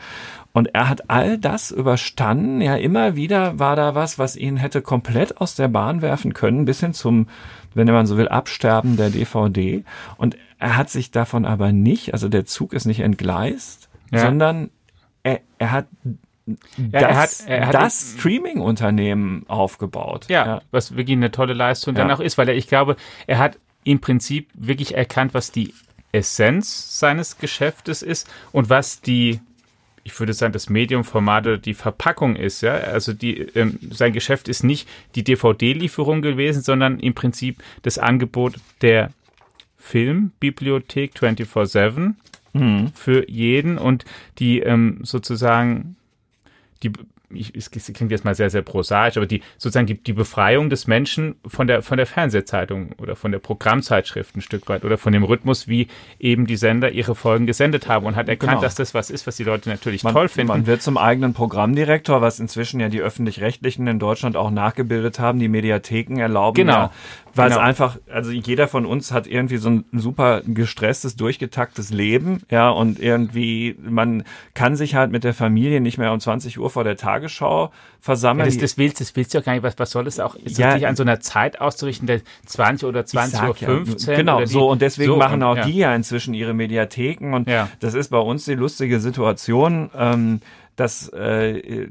Und 0.52 0.74
er 0.74 0.88
hat 0.88 1.08
all 1.08 1.38
das 1.38 1.70
überstanden. 1.70 2.60
Ja, 2.60 2.74
immer 2.74 3.14
wieder 3.14 3.60
war 3.60 3.76
da 3.76 3.94
was, 3.94 4.18
was 4.18 4.34
ihn 4.34 4.56
hätte 4.56 4.82
komplett 4.82 5.40
aus 5.40 5.54
der 5.54 5.68
Bahn 5.68 6.02
werfen 6.02 6.32
können, 6.32 6.64
bis 6.64 6.80
hin 6.80 6.94
zum, 6.94 7.28
wenn 7.74 7.86
man 7.86 8.06
so 8.06 8.16
will, 8.16 8.28
Absterben 8.28 8.96
der 8.96 9.10
DVD. 9.10 9.84
Und 10.16 10.36
er 10.58 10.76
hat 10.76 10.90
sich 10.90 11.10
davon 11.10 11.44
aber 11.44 11.72
nicht, 11.72 12.12
also 12.12 12.28
der 12.28 12.44
Zug 12.44 12.72
ist 12.72 12.84
nicht 12.86 13.00
entgleist, 13.00 13.88
ja. 14.10 14.20
sondern 14.20 14.70
er, 15.22 15.40
er 15.58 15.72
hat 15.72 15.86
ja, 16.46 17.00
das, 17.00 17.00
er 17.00 17.16
hat, 17.16 17.48
er 17.48 17.66
hat 17.68 17.74
das 17.74 18.14
Streaming-Unternehmen 18.18 19.44
aufgebaut. 19.48 20.26
Ja, 20.28 20.46
ja, 20.46 20.62
was 20.70 20.96
wirklich 20.96 21.16
eine 21.16 21.30
tolle 21.30 21.54
Leistung 21.54 21.94
ja. 21.94 22.02
dann 22.02 22.10
auch 22.10 22.20
ist, 22.20 22.36
weil 22.36 22.48
er, 22.48 22.54
ich 22.54 22.68
glaube, 22.68 22.96
er 23.26 23.38
hat 23.38 23.58
im 23.84 24.00
Prinzip 24.00 24.50
wirklich 24.54 24.94
erkannt, 24.94 25.32
was 25.34 25.52
die 25.52 25.72
Essenz 26.12 26.98
seines 26.98 27.38
Geschäftes 27.38 28.02
ist 28.02 28.30
und 28.52 28.70
was 28.70 29.00
die 29.00 29.40
ich 30.04 30.18
würde 30.20 30.34
sagen, 30.34 30.52
das 30.52 30.68
Mediumformat 30.68 31.46
oder 31.46 31.58
die 31.58 31.74
Verpackung 31.74 32.36
ist. 32.36 32.60
Ja? 32.60 32.74
Also 32.74 33.14
die, 33.14 33.38
ähm, 33.54 33.78
sein 33.90 34.12
Geschäft 34.12 34.48
ist 34.48 34.62
nicht 34.62 34.88
die 35.14 35.24
DVD-Lieferung 35.24 36.22
gewesen, 36.22 36.62
sondern 36.62 37.00
im 37.00 37.14
Prinzip 37.14 37.62
das 37.82 37.98
Angebot 37.98 38.56
der 38.82 39.10
Filmbibliothek 39.78 41.14
24-7 41.16 42.14
mhm. 42.52 42.92
für 42.94 43.28
jeden 43.28 43.78
und 43.78 44.04
die 44.38 44.60
ähm, 44.60 45.00
sozusagen 45.02 45.96
die 46.82 46.92
ich, 47.30 47.54
es 47.54 47.70
klingt 47.70 48.10
jetzt 48.10 48.24
mal 48.24 48.34
sehr, 48.34 48.50
sehr 48.50 48.62
prosaisch, 48.62 49.16
aber 49.16 49.26
die 49.26 49.42
sozusagen 49.58 49.86
die, 49.86 50.02
die 50.02 50.12
Befreiung 50.12 50.70
des 50.70 50.86
Menschen 50.86 51.36
von 51.46 51.66
der, 51.66 51.82
von 51.82 51.96
der 51.96 52.06
Fernsehzeitung 52.06 52.92
oder 52.98 53.16
von 53.16 53.32
der 53.32 53.38
Programmzeitschrift 53.38 54.36
ein 54.36 54.40
Stück 54.40 54.68
weit 54.68 54.84
oder 54.84 54.98
von 54.98 55.12
dem 55.12 55.24
Rhythmus, 55.24 55.68
wie 55.68 55.88
eben 56.18 56.46
die 56.46 56.56
Sender 56.56 56.90
ihre 56.90 57.14
Folgen 57.14 57.46
gesendet 57.46 57.88
haben 57.88 58.06
und 58.06 58.16
hat 58.16 58.28
erkannt, 58.28 58.52
genau. 58.52 58.62
dass 58.62 58.74
das 58.74 58.94
was 58.94 59.10
ist, 59.10 59.26
was 59.26 59.36
die 59.36 59.44
Leute 59.44 59.68
natürlich 59.68 60.02
man, 60.04 60.14
toll 60.14 60.28
finden. 60.28 60.48
Man 60.48 60.66
wird 60.66 60.82
zum 60.82 60.98
eigenen 60.98 61.34
Programmdirektor, 61.34 62.20
was 62.20 62.40
inzwischen 62.40 62.80
ja 62.80 62.88
die 62.88 63.00
Öffentlich-Rechtlichen 63.00 63.86
in 63.86 63.98
Deutschland 63.98 64.36
auch 64.36 64.50
nachgebildet 64.50 65.18
haben. 65.18 65.38
Die 65.38 65.48
Mediatheken 65.48 66.20
erlauben 66.20 66.56
genau. 66.56 66.72
ja 66.72 66.90
weil 67.34 67.50
genau. 67.50 67.60
es 67.60 67.66
einfach, 67.66 67.98
also 68.10 68.30
jeder 68.30 68.68
von 68.68 68.86
uns 68.86 69.12
hat 69.12 69.26
irgendwie 69.26 69.56
so 69.56 69.68
ein 69.68 69.84
super 69.92 70.42
gestresstes, 70.46 71.16
durchgetaktes 71.16 71.90
Leben, 71.90 72.42
ja, 72.50 72.70
und 72.70 73.00
irgendwie, 73.00 73.76
man 73.82 74.24
kann 74.54 74.76
sich 74.76 74.94
halt 74.94 75.10
mit 75.10 75.24
der 75.24 75.34
Familie 75.34 75.80
nicht 75.80 75.98
mehr 75.98 76.12
um 76.12 76.20
20 76.20 76.58
Uhr 76.58 76.70
vor 76.70 76.84
der 76.84 76.96
Tagesschau 77.14 77.70
versammeln. 78.00 78.46
Ja, 78.46 78.52
das, 78.52 78.58
das, 78.58 78.78
willst, 78.78 79.00
das 79.00 79.16
willst 79.16 79.34
du 79.34 79.38
ja 79.38 79.44
gar 79.44 79.52
nicht, 79.54 79.62
was, 79.62 79.78
was 79.78 79.90
soll 79.90 80.04
das 80.04 80.20
auch, 80.20 80.34
ist 80.36 80.58
ja, 80.58 80.74
an 80.74 80.96
so 80.96 81.02
einer 81.02 81.20
Zeit 81.20 81.60
auszurichten, 81.60 82.06
der 82.06 82.20
20 82.46 82.88
oder 82.88 83.06
20 83.06 83.42
Uhr 83.42 83.54
15? 83.54 84.12
Ja, 84.12 84.18
genau, 84.18 84.44
so, 84.44 84.70
und 84.70 84.82
deswegen 84.82 85.12
so, 85.12 85.16
machen 85.16 85.42
auch 85.42 85.56
und, 85.56 85.66
die 85.66 85.78
ja 85.78 85.94
inzwischen 85.94 86.34
ihre 86.34 86.54
Mediatheken. 86.54 87.34
Und 87.34 87.48
das 87.80 87.94
ist 87.94 88.08
bei 88.08 88.18
uns 88.18 88.44
die 88.44 88.54
lustige 88.54 89.00
Situation, 89.00 89.90
ähm, 89.96 90.40
dass 90.76 91.08
äh, 91.10 91.88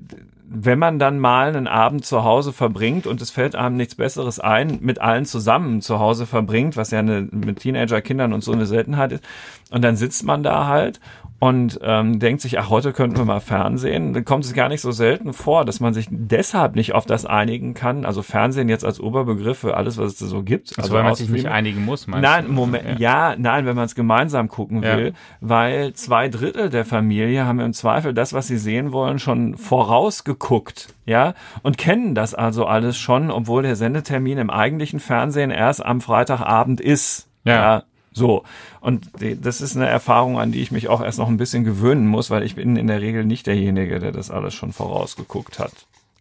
wenn 0.55 0.77
man 0.77 0.99
dann 0.99 1.19
mal 1.19 1.47
einen 1.47 1.67
Abend 1.67 2.05
zu 2.05 2.23
Hause 2.23 2.53
verbringt 2.53 3.07
und 3.07 3.21
es 3.21 3.31
fällt 3.31 3.55
einem 3.55 3.75
nichts 3.75 3.95
Besseres 3.95 4.39
ein, 4.39 4.79
mit 4.81 4.99
allen 4.99 5.25
zusammen 5.25 5.81
zu 5.81 5.99
Hause 5.99 6.25
verbringt, 6.27 6.77
was 6.77 6.91
ja 6.91 6.99
eine, 6.99 7.27
mit 7.31 7.59
Teenager-Kindern 7.59 8.33
und 8.33 8.43
so 8.43 8.51
eine 8.51 8.67
Seltenheit 8.67 9.13
ist, 9.13 9.23
und 9.71 9.83
dann 9.83 9.95
sitzt 9.95 10.23
man 10.23 10.43
da 10.43 10.67
halt 10.67 10.99
und 11.43 11.77
ähm, 11.83 12.19
denkt 12.19 12.39
sich, 12.39 12.57
ach, 12.57 12.69
heute 12.69 12.93
könnten 12.93 13.17
wir 13.17 13.25
mal 13.25 13.41
Fernsehen. 13.41 14.13
Dann 14.13 14.23
kommt 14.23 14.45
es 14.45 14.53
gar 14.53 14.69
nicht 14.69 14.79
so 14.79 14.93
selten 14.93 15.33
vor, 15.33 15.65
dass 15.65 15.81
man 15.81 15.93
sich 15.93 16.07
deshalb 16.09 16.73
nicht 16.77 16.95
auf 16.95 17.05
das 17.05 17.25
einigen 17.25 17.73
kann. 17.73 18.05
Also 18.05 18.21
Fernsehen 18.21 18.69
jetzt 18.69 18.85
als 18.85 19.01
Oberbegriff 19.01 19.57
für 19.57 19.75
alles, 19.75 19.97
was 19.97 20.13
es 20.13 20.19
so 20.19 20.41
gibt. 20.41 20.69
Also, 20.69 20.83
also 20.83 20.93
weil 20.93 21.03
man 21.03 21.15
sich 21.15 21.27
nicht 21.27 21.47
einigen 21.47 21.83
muss, 21.83 22.07
meinst 22.07 22.23
Nein, 22.23 22.45
du? 22.45 22.53
Moment, 22.53 22.97
ja. 22.97 23.31
ja. 23.31 23.35
nein, 23.37 23.65
wenn 23.65 23.75
man 23.75 23.83
es 23.83 23.93
gemeinsam 23.93 24.47
gucken 24.47 24.83
will, 24.83 25.07
ja. 25.07 25.11
weil 25.41 25.91
zwei 25.95 26.29
Drittel 26.29 26.69
der 26.69 26.85
Familie 26.85 27.45
haben 27.45 27.59
im 27.59 27.73
Zweifel 27.73 28.13
das, 28.13 28.31
was 28.31 28.47
sie 28.47 28.57
sehen 28.57 28.93
wollen, 28.93 29.19
schon 29.19 29.57
vorausgeguckt, 29.57 30.93
ja, 31.05 31.33
und 31.61 31.77
kennen 31.77 32.15
das 32.15 32.33
also 32.33 32.67
alles 32.67 32.97
schon, 32.97 33.29
obwohl 33.29 33.63
der 33.63 33.75
Sendetermin 33.75 34.37
im 34.37 34.49
eigentlichen 34.49 35.01
Fernsehen 35.01 35.51
erst 35.51 35.85
am 35.85 35.99
Freitagabend 35.99 36.79
ist. 36.79 37.27
ja, 37.43 37.53
ja 37.53 37.83
so. 38.13 38.43
Und 38.79 39.09
das 39.41 39.61
ist 39.61 39.75
eine 39.75 39.87
Erfahrung, 39.87 40.39
an 40.39 40.51
die 40.51 40.61
ich 40.61 40.71
mich 40.71 40.87
auch 40.87 41.01
erst 41.01 41.19
noch 41.19 41.27
ein 41.27 41.37
bisschen 41.37 41.63
gewöhnen 41.63 42.07
muss, 42.07 42.29
weil 42.29 42.43
ich 42.43 42.55
bin 42.55 42.75
in 42.75 42.87
der 42.87 43.01
Regel 43.01 43.25
nicht 43.25 43.47
derjenige, 43.47 43.99
der 43.99 44.11
das 44.11 44.31
alles 44.31 44.53
schon 44.53 44.73
vorausgeguckt 44.73 45.59
hat. 45.59 45.73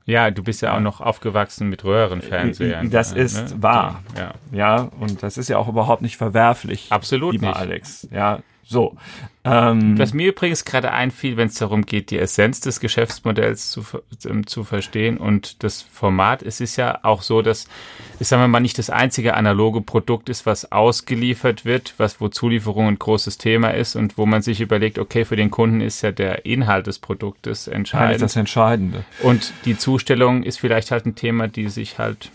Ja, 0.05 0.31
du 0.31 0.43
bist 0.43 0.63
ja 0.63 0.77
auch 0.77 0.81
noch 0.81 1.01
aufgewachsen 1.01 1.69
mit 1.69 1.85
Röhrenfernsehern. 1.85 2.91
Das 2.91 3.13
ist 3.13 3.55
ne? 3.55 3.63
wahr. 3.63 4.03
Ja. 4.17 4.35
ja, 4.51 4.89
und 4.99 5.23
das 5.23 5.39
ist 5.39 5.49
ja 5.49 5.59
auch 5.59 5.69
überhaupt 5.69 6.03
nicht 6.03 6.17
verwerflich. 6.17 6.87
Absolut 6.91 7.35
lieber 7.35 7.49
nicht. 7.49 7.57
Alex. 7.57 8.09
Ja, 8.11 8.41
so. 8.65 8.97
Ähm, 9.45 9.99
Was 9.99 10.15
mir 10.15 10.29
übrigens 10.29 10.65
gerade 10.65 10.93
einfiel, 10.93 11.37
wenn 11.37 11.49
es 11.49 11.55
darum 11.55 11.85
geht, 11.85 12.11
die 12.11 12.19
Essenz 12.19 12.61
des 12.61 12.79
Geschäftsmodells 12.79 13.73
zu, 13.73 13.85
ähm, 14.25 14.47
zu 14.47 14.63
verstehen 14.63 15.19
und 15.19 15.65
das 15.65 15.83
Format, 15.83 16.43
es 16.43 16.61
ist 16.61 16.77
ja 16.77 17.01
auch 17.03 17.23
so, 17.23 17.43
dass 17.43 17.67
es, 18.21 18.29
sagen 18.29 18.43
wir 18.43 18.49
mal, 18.49 18.61
nicht 18.61 18.79
das 18.79 18.89
einzige 18.89 19.35
analoge 19.35 19.81
Produkt 19.81 20.29
ist, 20.29 20.47
was 20.47 20.71
ausgeliefert 20.71 21.65
wird, 21.65 21.95
was 21.97 22.21
wo 22.21 22.29
Zulieferung 22.29 22.87
ein 22.87 22.99
großes 23.01 23.37
Thema 23.37 23.71
ist 23.71 23.97
und 23.97 24.17
wo 24.17 24.27
man 24.27 24.43
sich 24.43 24.61
überlegt, 24.61 25.01
okay, 25.01 25.25
für 25.25 25.37
den 25.37 25.51
Kunden 25.51 25.81
ist 25.81 26.03
ja 26.03 26.13
der 26.13 26.47
Inhalt 26.47 26.87
des 26.87 27.01
Produktes 27.01 27.67
entscheidend. 27.67 28.23
Das 28.23 28.37
Entscheidende. 28.37 29.05
Und 29.23 29.53
die 29.65 29.77
Zustellung 29.77 30.45
ist 30.45 30.61
vielleicht 30.61 30.93
halt 30.93 31.05
ein 31.05 31.17
Thema, 31.17 31.49
die 31.49 31.69
sich 31.69 31.99
halt 31.99 32.31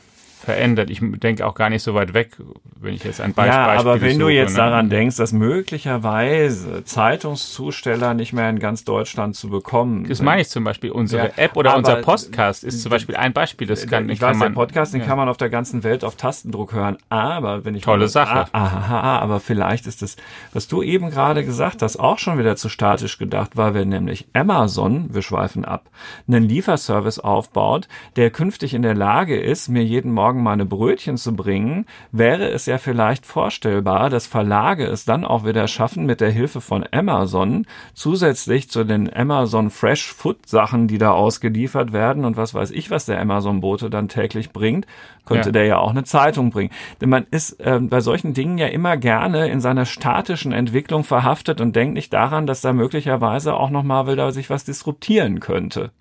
verändert. 0.47 0.89
Ich 0.89 1.01
denke 1.01 1.45
auch 1.45 1.55
gar 1.55 1.69
nicht 1.69 1.83
so 1.83 1.93
weit 1.93 2.13
weg, 2.13 2.37
wenn 2.79 2.93
ich 2.93 3.03
jetzt 3.03 3.19
ein 3.19 3.33
Beispiel 3.33 3.53
Ja, 3.53 3.67
aber 3.67 3.99
wenn 3.99 4.11
suche, 4.11 4.19
du 4.19 4.29
jetzt 4.29 4.51
ne? 4.51 4.57
daran 4.59 4.89
denkst, 4.89 5.17
dass 5.17 5.33
möglicherweise 5.33 6.85
Zeitungszusteller 6.85 8.13
nicht 8.13 8.31
mehr 8.31 8.49
in 8.49 8.59
ganz 8.59 8.85
Deutschland 8.85 9.35
zu 9.35 9.49
bekommen 9.49 10.07
Das 10.07 10.19
sind. 10.19 10.25
meine 10.25 10.43
ich 10.43 10.47
zum 10.47 10.63
Beispiel. 10.63 10.91
Unsere 10.91 11.27
ja, 11.27 11.33
App 11.35 11.57
oder 11.57 11.75
unser 11.75 11.97
Podcast 11.97 12.63
ist 12.63 12.81
zum 12.81 12.91
Beispiel 12.91 13.17
ein 13.17 13.33
Beispiel. 13.33 13.67
Das 13.67 13.87
kann, 13.87 14.07
ich 14.09 14.21
kann 14.21 14.29
weiß, 14.29 14.37
man, 14.37 14.53
der 14.53 14.55
Podcast, 14.55 14.93
den 14.93 15.01
ja. 15.01 15.07
kann 15.07 15.17
man 15.17 15.27
auf 15.27 15.35
der 15.35 15.49
ganzen 15.49 15.83
Welt 15.83 16.05
auf 16.05 16.15
Tastendruck 16.15 16.71
hören. 16.71 16.97
Aber 17.09 17.65
wenn 17.65 17.75
ich 17.75 17.83
Tolle 17.83 18.05
mal, 18.05 18.07
Sache. 18.07 18.45
Ah, 18.53 18.63
aha, 18.63 19.19
aber 19.19 19.41
vielleicht 19.41 19.85
ist 19.85 20.01
das, 20.01 20.15
was 20.53 20.69
du 20.69 20.81
eben 20.81 21.09
gerade 21.09 21.43
gesagt 21.43 21.81
hast, 21.81 21.97
auch 21.97 22.19
schon 22.19 22.39
wieder 22.39 22.55
zu 22.55 22.69
statisch 22.69 23.17
gedacht, 23.17 23.57
weil 23.57 23.73
wenn 23.73 23.89
nämlich 23.89 24.27
Amazon, 24.31 25.13
wir 25.13 25.23
schweifen 25.23 25.65
ab, 25.65 25.89
einen 26.25 26.43
Lieferservice 26.47 27.19
aufbaut, 27.19 27.89
der 28.15 28.29
künftig 28.29 28.73
in 28.73 28.81
der 28.81 28.95
Lage 28.95 29.37
ist, 29.37 29.67
mir 29.67 29.83
jeden 29.83 30.13
Morgen 30.13 30.36
Morgen 30.37 30.43
meine 30.43 30.65
Brötchen 30.65 31.17
zu 31.17 31.35
bringen, 31.35 31.85
wäre 32.11 32.49
es 32.49 32.67
ja 32.67 32.77
vielleicht 32.77 33.25
vorstellbar, 33.25 34.09
dass 34.09 34.27
Verlage 34.27 34.85
es 34.85 35.03
dann 35.03 35.25
auch 35.25 35.45
wieder 35.45 35.67
schaffen, 35.67 36.05
mit 36.05 36.21
der 36.21 36.29
Hilfe 36.29 36.61
von 36.61 36.85
Amazon 36.91 37.65
zusätzlich 37.93 38.69
zu 38.69 38.83
den 38.83 39.11
Amazon 39.13 39.71
Fresh 39.71 40.13
Food 40.13 40.47
Sachen, 40.47 40.87
die 40.87 40.99
da 40.99 41.11
ausgeliefert 41.11 41.91
werden 41.91 42.23
und 42.23 42.37
was 42.37 42.53
weiß 42.53 42.71
ich, 42.71 42.91
was 42.91 43.05
der 43.05 43.19
Amazon-Bote 43.19 43.89
dann 43.89 44.09
täglich 44.09 44.51
bringt, 44.51 44.85
könnte 45.25 45.49
ja. 45.49 45.53
der 45.53 45.65
ja 45.65 45.77
auch 45.79 45.91
eine 45.91 46.03
Zeitung 46.03 46.51
bringen. 46.51 46.71
Denn 47.01 47.09
man 47.09 47.25
ist 47.31 47.59
äh, 47.59 47.79
bei 47.81 47.99
solchen 48.01 48.33
Dingen 48.33 48.57
ja 48.57 48.67
immer 48.67 48.95
gerne 48.95 49.47
in 49.49 49.59
seiner 49.59 49.85
statischen 49.85 50.51
Entwicklung 50.51 51.03
verhaftet 51.03 51.61
und 51.61 51.75
denkt 51.75 51.95
nicht 51.95 52.13
daran, 52.13 52.45
dass 52.45 52.61
da 52.61 52.73
möglicherweise 52.73 53.55
auch 53.55 53.71
nochmal 53.71 54.07
wieder 54.07 54.31
sich 54.31 54.49
was 54.49 54.63
disruptieren 54.63 55.39
könnte. 55.39 55.91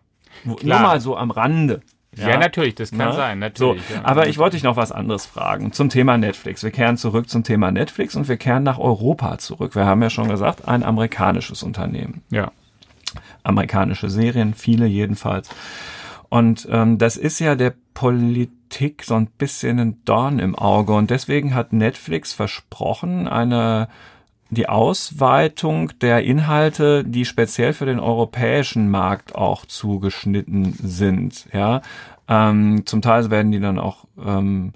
Klar. 0.42 0.80
Nur 0.80 0.88
mal 0.88 1.00
so 1.00 1.16
am 1.16 1.30
Rande. 1.30 1.80
Ja, 2.16 2.30
ja 2.30 2.38
natürlich, 2.38 2.74
das 2.74 2.90
kann 2.90 3.00
ja? 3.00 3.12
sein. 3.12 3.38
Natürlich, 3.38 3.82
so, 3.86 3.94
ja. 3.94 4.04
Aber 4.04 4.26
ich 4.28 4.38
wollte 4.38 4.56
dich 4.56 4.62
noch 4.62 4.76
was 4.76 4.92
anderes 4.92 5.26
fragen 5.26 5.72
zum 5.72 5.88
Thema 5.88 6.16
Netflix. 6.16 6.62
Wir 6.62 6.70
kehren 6.70 6.96
zurück 6.96 7.28
zum 7.28 7.44
Thema 7.44 7.70
Netflix 7.70 8.16
und 8.16 8.28
wir 8.28 8.36
kehren 8.36 8.62
nach 8.62 8.78
Europa 8.78 9.38
zurück. 9.38 9.74
Wir 9.74 9.84
haben 9.84 10.02
ja 10.02 10.10
schon 10.10 10.28
gesagt, 10.28 10.66
ein 10.66 10.82
amerikanisches 10.82 11.62
Unternehmen. 11.62 12.22
Ja. 12.30 12.52
Amerikanische 13.42 14.08
Serien, 14.08 14.54
viele 14.54 14.86
jedenfalls. 14.86 15.50
Und 16.28 16.66
ähm, 16.70 16.98
das 16.98 17.16
ist 17.16 17.38
ja 17.38 17.54
der 17.54 17.74
Politik 17.94 19.04
so 19.04 19.14
ein 19.14 19.26
bisschen 19.26 19.78
ein 19.78 20.04
Dorn 20.04 20.38
im 20.38 20.54
Auge. 20.54 20.94
Und 20.94 21.10
deswegen 21.10 21.54
hat 21.54 21.72
Netflix 21.72 22.32
versprochen, 22.32 23.28
eine 23.28 23.88
die 24.50 24.68
Ausweitung 24.68 25.92
der 26.00 26.22
Inhalte, 26.24 27.04
die 27.04 27.24
speziell 27.24 27.72
für 27.72 27.86
den 27.86 27.98
europäischen 27.98 28.90
Markt 28.90 29.34
auch 29.34 29.66
zugeschnitten 29.66 30.72
sind. 30.72 31.46
Ja, 31.52 31.82
ähm, 32.28 32.84
zum 32.86 33.02
Teil 33.02 33.30
werden 33.30 33.52
die 33.52 33.60
dann 33.60 33.78
auch 33.78 34.04
ähm, 34.24 34.72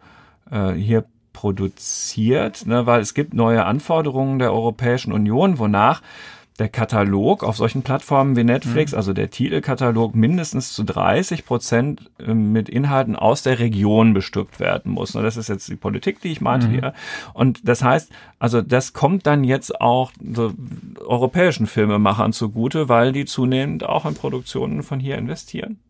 äh, 0.50 0.72
hier 0.72 1.04
produziert, 1.32 2.66
ne, 2.66 2.86
weil 2.86 3.00
es 3.00 3.14
gibt 3.14 3.34
neue 3.34 3.64
Anforderungen 3.64 4.38
der 4.38 4.52
Europäischen 4.52 5.12
Union, 5.12 5.58
wonach 5.58 6.02
der 6.60 6.68
Katalog 6.68 7.42
auf 7.42 7.56
solchen 7.56 7.82
Plattformen 7.82 8.36
wie 8.36 8.44
Netflix, 8.44 8.92
mhm. 8.92 8.98
also 8.98 9.12
der 9.12 9.30
Titelkatalog, 9.30 10.14
mindestens 10.14 10.72
zu 10.72 10.84
30 10.84 11.46
Prozent 11.46 12.10
ähm, 12.20 12.52
mit 12.52 12.68
Inhalten 12.68 13.16
aus 13.16 13.42
der 13.42 13.58
Region 13.58 14.12
bestückt 14.12 14.60
werden 14.60 14.92
muss. 14.92 15.14
Und 15.16 15.24
das 15.24 15.36
ist 15.36 15.48
jetzt 15.48 15.68
die 15.68 15.76
Politik, 15.76 16.20
die 16.20 16.28
ich 16.28 16.40
meinte 16.40 16.68
mhm. 16.68 16.72
hier. 16.72 16.94
Und 17.32 17.66
das 17.66 17.82
heißt, 17.82 18.12
also 18.38 18.60
das 18.60 18.92
kommt 18.92 19.26
dann 19.26 19.42
jetzt 19.42 19.80
auch 19.80 20.12
so 20.34 20.52
europäischen 21.00 21.66
Filmemachern 21.66 22.32
zugute, 22.32 22.88
weil 22.88 23.12
die 23.12 23.24
zunehmend 23.24 23.84
auch 23.84 24.04
in 24.04 24.14
Produktionen 24.14 24.82
von 24.82 25.00
hier 25.00 25.16
investieren. 25.16 25.80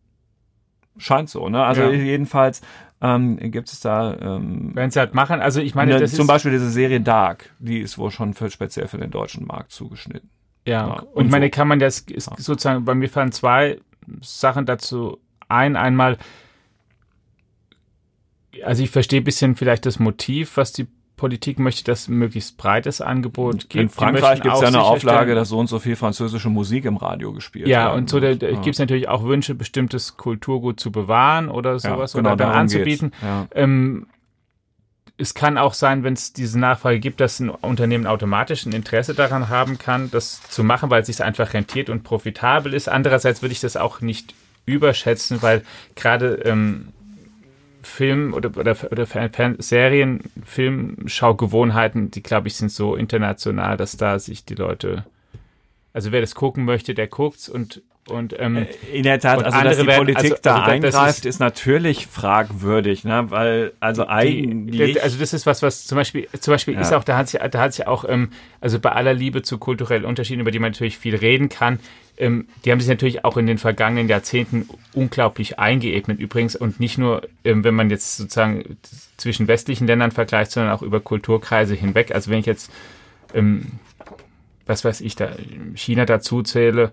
Scheint 0.97 1.29
so, 1.29 1.49
ne? 1.49 1.63
Also 1.63 1.83
ja. 1.83 1.91
jedenfalls 1.91 2.61
ähm, 3.01 3.37
gibt 3.51 3.69
es 3.69 3.81
da. 3.81 4.13
Ähm, 4.13 4.71
Wenn 4.73 4.91
sie 4.91 4.99
halt 4.99 5.13
machen, 5.13 5.41
also 5.41 5.59
ich 5.59 5.75
meine, 5.75 5.99
ne, 5.99 6.05
zum 6.07 6.27
Beispiel 6.27 6.51
diese 6.51 6.69
Serie 6.69 7.01
Dark, 7.01 7.49
die 7.59 7.79
ist 7.79 7.97
wohl 7.97 8.11
schon 8.11 8.33
für, 8.33 8.49
speziell 8.49 8.87
für 8.87 8.99
den 8.99 9.11
deutschen 9.11 9.47
Markt 9.47 9.71
zugeschnitten. 9.71 10.29
Ja, 10.65 10.85
und, 10.85 11.07
und 11.13 11.31
meine, 11.31 11.47
so. 11.47 11.51
kann 11.51 11.67
man 11.67 11.79
das 11.79 12.05
sozusagen, 12.15 12.85
bei 12.85 12.93
mir 12.93 13.09
fallen 13.09 13.31
zwei 13.31 13.79
Sachen 14.21 14.65
dazu 14.65 15.17
ein. 15.47 15.75
Einmal, 15.75 16.17
also 18.63 18.83
ich 18.83 18.89
verstehe 18.89 19.21
ein 19.21 19.23
bisschen 19.23 19.55
vielleicht 19.55 19.85
das 19.85 19.99
Motiv, 19.99 20.57
was 20.57 20.71
die 20.71 20.87
Politik 21.21 21.59
möchte, 21.59 21.83
dass 21.83 22.07
möglichst 22.07 22.57
breites 22.57 22.99
Angebot 22.99 23.69
gibt. 23.69 23.75
In 23.75 23.89
Frankreich 23.89 24.41
gibt 24.41 24.55
es 24.55 24.61
ja 24.61 24.69
eine 24.69 24.81
Auflage, 24.81 25.35
dass 25.35 25.49
so 25.49 25.59
und 25.59 25.67
so 25.67 25.77
viel 25.77 25.95
französische 25.95 26.49
Musik 26.49 26.85
im 26.85 26.97
Radio 26.97 27.31
gespielt 27.31 27.65
wird. 27.65 27.71
Ja, 27.71 27.93
und 27.93 28.09
so 28.09 28.17
ja. 28.17 28.33
gibt 28.33 28.67
es 28.67 28.79
natürlich 28.79 29.07
auch 29.07 29.23
Wünsche, 29.23 29.53
bestimmtes 29.53 30.17
Kulturgut 30.17 30.79
zu 30.79 30.91
bewahren 30.91 31.49
oder 31.49 31.77
sowas 31.77 32.13
ja, 32.13 32.21
genau, 32.21 32.33
oder 32.33 32.45
dann 32.45 32.53
anzubieten. 32.53 33.11
Ja. 33.21 33.47
Ähm, 33.53 34.07
es 35.21 35.33
kann 35.35 35.57
auch 35.57 35.73
sein, 35.73 36.03
wenn 36.03 36.13
es 36.13 36.33
diese 36.33 36.59
Nachfrage 36.59 36.99
gibt, 36.99 37.19
dass 37.19 37.39
ein 37.39 37.49
Unternehmen 37.49 38.07
automatisch 38.07 38.65
ein 38.65 38.73
Interesse 38.73 39.13
daran 39.13 39.49
haben 39.49 39.77
kann, 39.77 40.09
das 40.09 40.41
zu 40.49 40.63
machen, 40.63 40.89
weil 40.89 41.01
es 41.01 41.07
sich 41.07 41.23
einfach 41.23 41.53
rentiert 41.53 41.89
und 41.89 42.03
profitabel 42.03 42.73
ist. 42.73 42.89
Andererseits 42.89 43.41
würde 43.41 43.53
ich 43.53 43.59
das 43.59 43.77
auch 43.77 44.01
nicht 44.01 44.33
überschätzen, 44.65 45.41
weil 45.41 45.63
gerade 45.95 46.41
ähm, 46.45 46.89
Film 47.83 48.33
oder, 48.33 48.49
oder, 48.57 48.75
oder 48.91 49.55
Serien, 49.59 50.21
Filmschaugewohnheiten, 50.43 52.11
die 52.11 52.23
glaube 52.23 52.47
ich 52.47 52.55
sind 52.55 52.71
so 52.71 52.95
international, 52.95 53.77
dass 53.77 53.97
da 53.97 54.17
sich 54.19 54.45
die 54.45 54.55
Leute, 54.55 55.05
also 55.93 56.11
wer 56.11 56.21
das 56.21 56.35
gucken 56.35 56.65
möchte, 56.65 56.93
der 56.93 57.07
guckt's 57.07 57.47
und 57.47 57.81
und, 58.07 58.35
ähm, 58.39 58.57
äh, 58.57 58.67
in 58.91 59.03
der 59.03 59.19
Tat, 59.19 59.43
also 59.43 59.61
dass 59.61 59.77
die 59.77 59.85
werden, 59.85 59.97
Politik 59.99 60.31
also, 60.31 60.35
da 60.41 60.61
also, 60.61 60.71
eingreift, 60.71 61.19
ist, 61.19 61.25
ist, 61.25 61.39
natürlich 61.39 62.07
fragwürdig, 62.07 63.03
ne? 63.03 63.25
weil 63.29 63.73
also 63.79 64.07
eigentlich. 64.07 65.01
Also 65.01 65.19
das 65.19 65.33
ist 65.33 65.45
was, 65.45 65.61
was 65.61 65.85
zum 65.85 65.97
Beispiel, 65.97 66.27
zum 66.39 66.53
Beispiel 66.53 66.73
ja. 66.73 66.81
ist 66.81 66.93
auch, 66.93 67.03
da 67.03 67.17
hat 67.17 67.29
sich, 67.29 67.39
da 67.39 67.59
hat 67.59 67.73
sich 67.73 67.87
auch, 67.87 68.03
ähm, 68.07 68.31
also 68.59 68.79
bei 68.79 68.91
aller 68.91 69.13
Liebe 69.13 69.43
zu 69.43 69.59
kulturellen 69.59 70.05
Unterschieden, 70.05 70.41
über 70.41 70.51
die 70.51 70.59
man 70.59 70.71
natürlich 70.71 70.97
viel 70.97 71.15
reden 71.15 71.47
kann, 71.47 71.79
ähm, 72.17 72.47
die 72.65 72.71
haben 72.71 72.79
sich 72.79 72.89
natürlich 72.89 73.23
auch 73.23 73.37
in 73.37 73.45
den 73.45 73.59
vergangenen 73.59 74.09
Jahrzehnten 74.09 74.67
unglaublich 74.93 75.59
eingeebnet 75.59 76.19
übrigens 76.19 76.55
und 76.55 76.79
nicht 76.79 76.97
nur, 76.97 77.21
ähm, 77.43 77.63
wenn 77.63 77.75
man 77.75 77.89
jetzt 77.89 78.17
sozusagen 78.17 78.77
zwischen 79.17 79.47
westlichen 79.47 79.87
Ländern 79.87 80.11
vergleicht, 80.11 80.51
sondern 80.51 80.73
auch 80.73 80.81
über 80.81 80.99
Kulturkreise 80.99 81.75
hinweg. 81.75 82.13
Also 82.13 82.31
wenn 82.31 82.39
ich 82.39 82.45
jetzt, 82.45 82.71
ähm, 83.33 83.73
was 84.65 84.83
weiß 84.83 85.01
ich, 85.01 85.15
da 85.15 85.29
China 85.75 86.05
dazu 86.05 86.41
zähle 86.41 86.91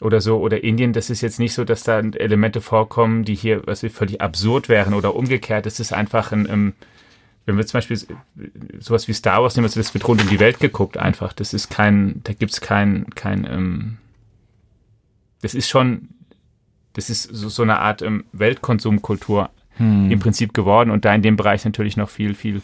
oder 0.00 0.20
so 0.20 0.38
oder 0.38 0.62
Indien, 0.64 0.92
das 0.92 1.10
ist 1.10 1.20
jetzt 1.20 1.38
nicht 1.38 1.52
so, 1.52 1.64
dass 1.64 1.82
da 1.82 2.00
Elemente 2.00 2.60
vorkommen, 2.60 3.24
die 3.24 3.34
hier 3.34 3.66
was 3.66 3.84
völlig 3.92 4.20
absurd 4.20 4.68
wären 4.68 4.94
oder 4.94 5.14
umgekehrt. 5.14 5.66
Es 5.66 5.80
ist 5.80 5.92
einfach 5.92 6.32
ein, 6.32 6.48
ähm, 6.48 6.72
wenn 7.46 7.56
wir 7.56 7.66
zum 7.66 7.78
Beispiel 7.78 7.98
sowas 8.78 9.08
wie 9.08 9.12
Star 9.12 9.42
Wars 9.42 9.56
nehmen, 9.56 9.66
also 9.66 9.80
das 9.80 9.92
wird 9.94 10.06
rund 10.06 10.22
um 10.22 10.28
die 10.28 10.40
Welt 10.40 10.60
geguckt 10.60 10.96
einfach. 10.96 11.32
Das 11.32 11.52
ist 11.52 11.68
kein, 11.68 12.20
da 12.24 12.32
gibt's 12.32 12.60
kein, 12.60 13.06
kein, 13.14 13.44
ähm, 13.44 13.98
das 15.42 15.54
ist 15.54 15.68
schon, 15.68 16.08
das 16.92 17.10
ist 17.10 17.24
so, 17.24 17.48
so 17.48 17.62
eine 17.62 17.78
Art 17.78 18.02
ähm, 18.02 18.24
Weltkonsumkultur 18.32 19.50
hm. 19.76 20.10
im 20.10 20.18
Prinzip 20.18 20.54
geworden 20.54 20.90
und 20.90 21.04
da 21.04 21.14
in 21.14 21.22
dem 21.22 21.36
Bereich 21.36 21.64
natürlich 21.64 21.96
noch 21.96 22.08
viel, 22.08 22.34
viel 22.34 22.62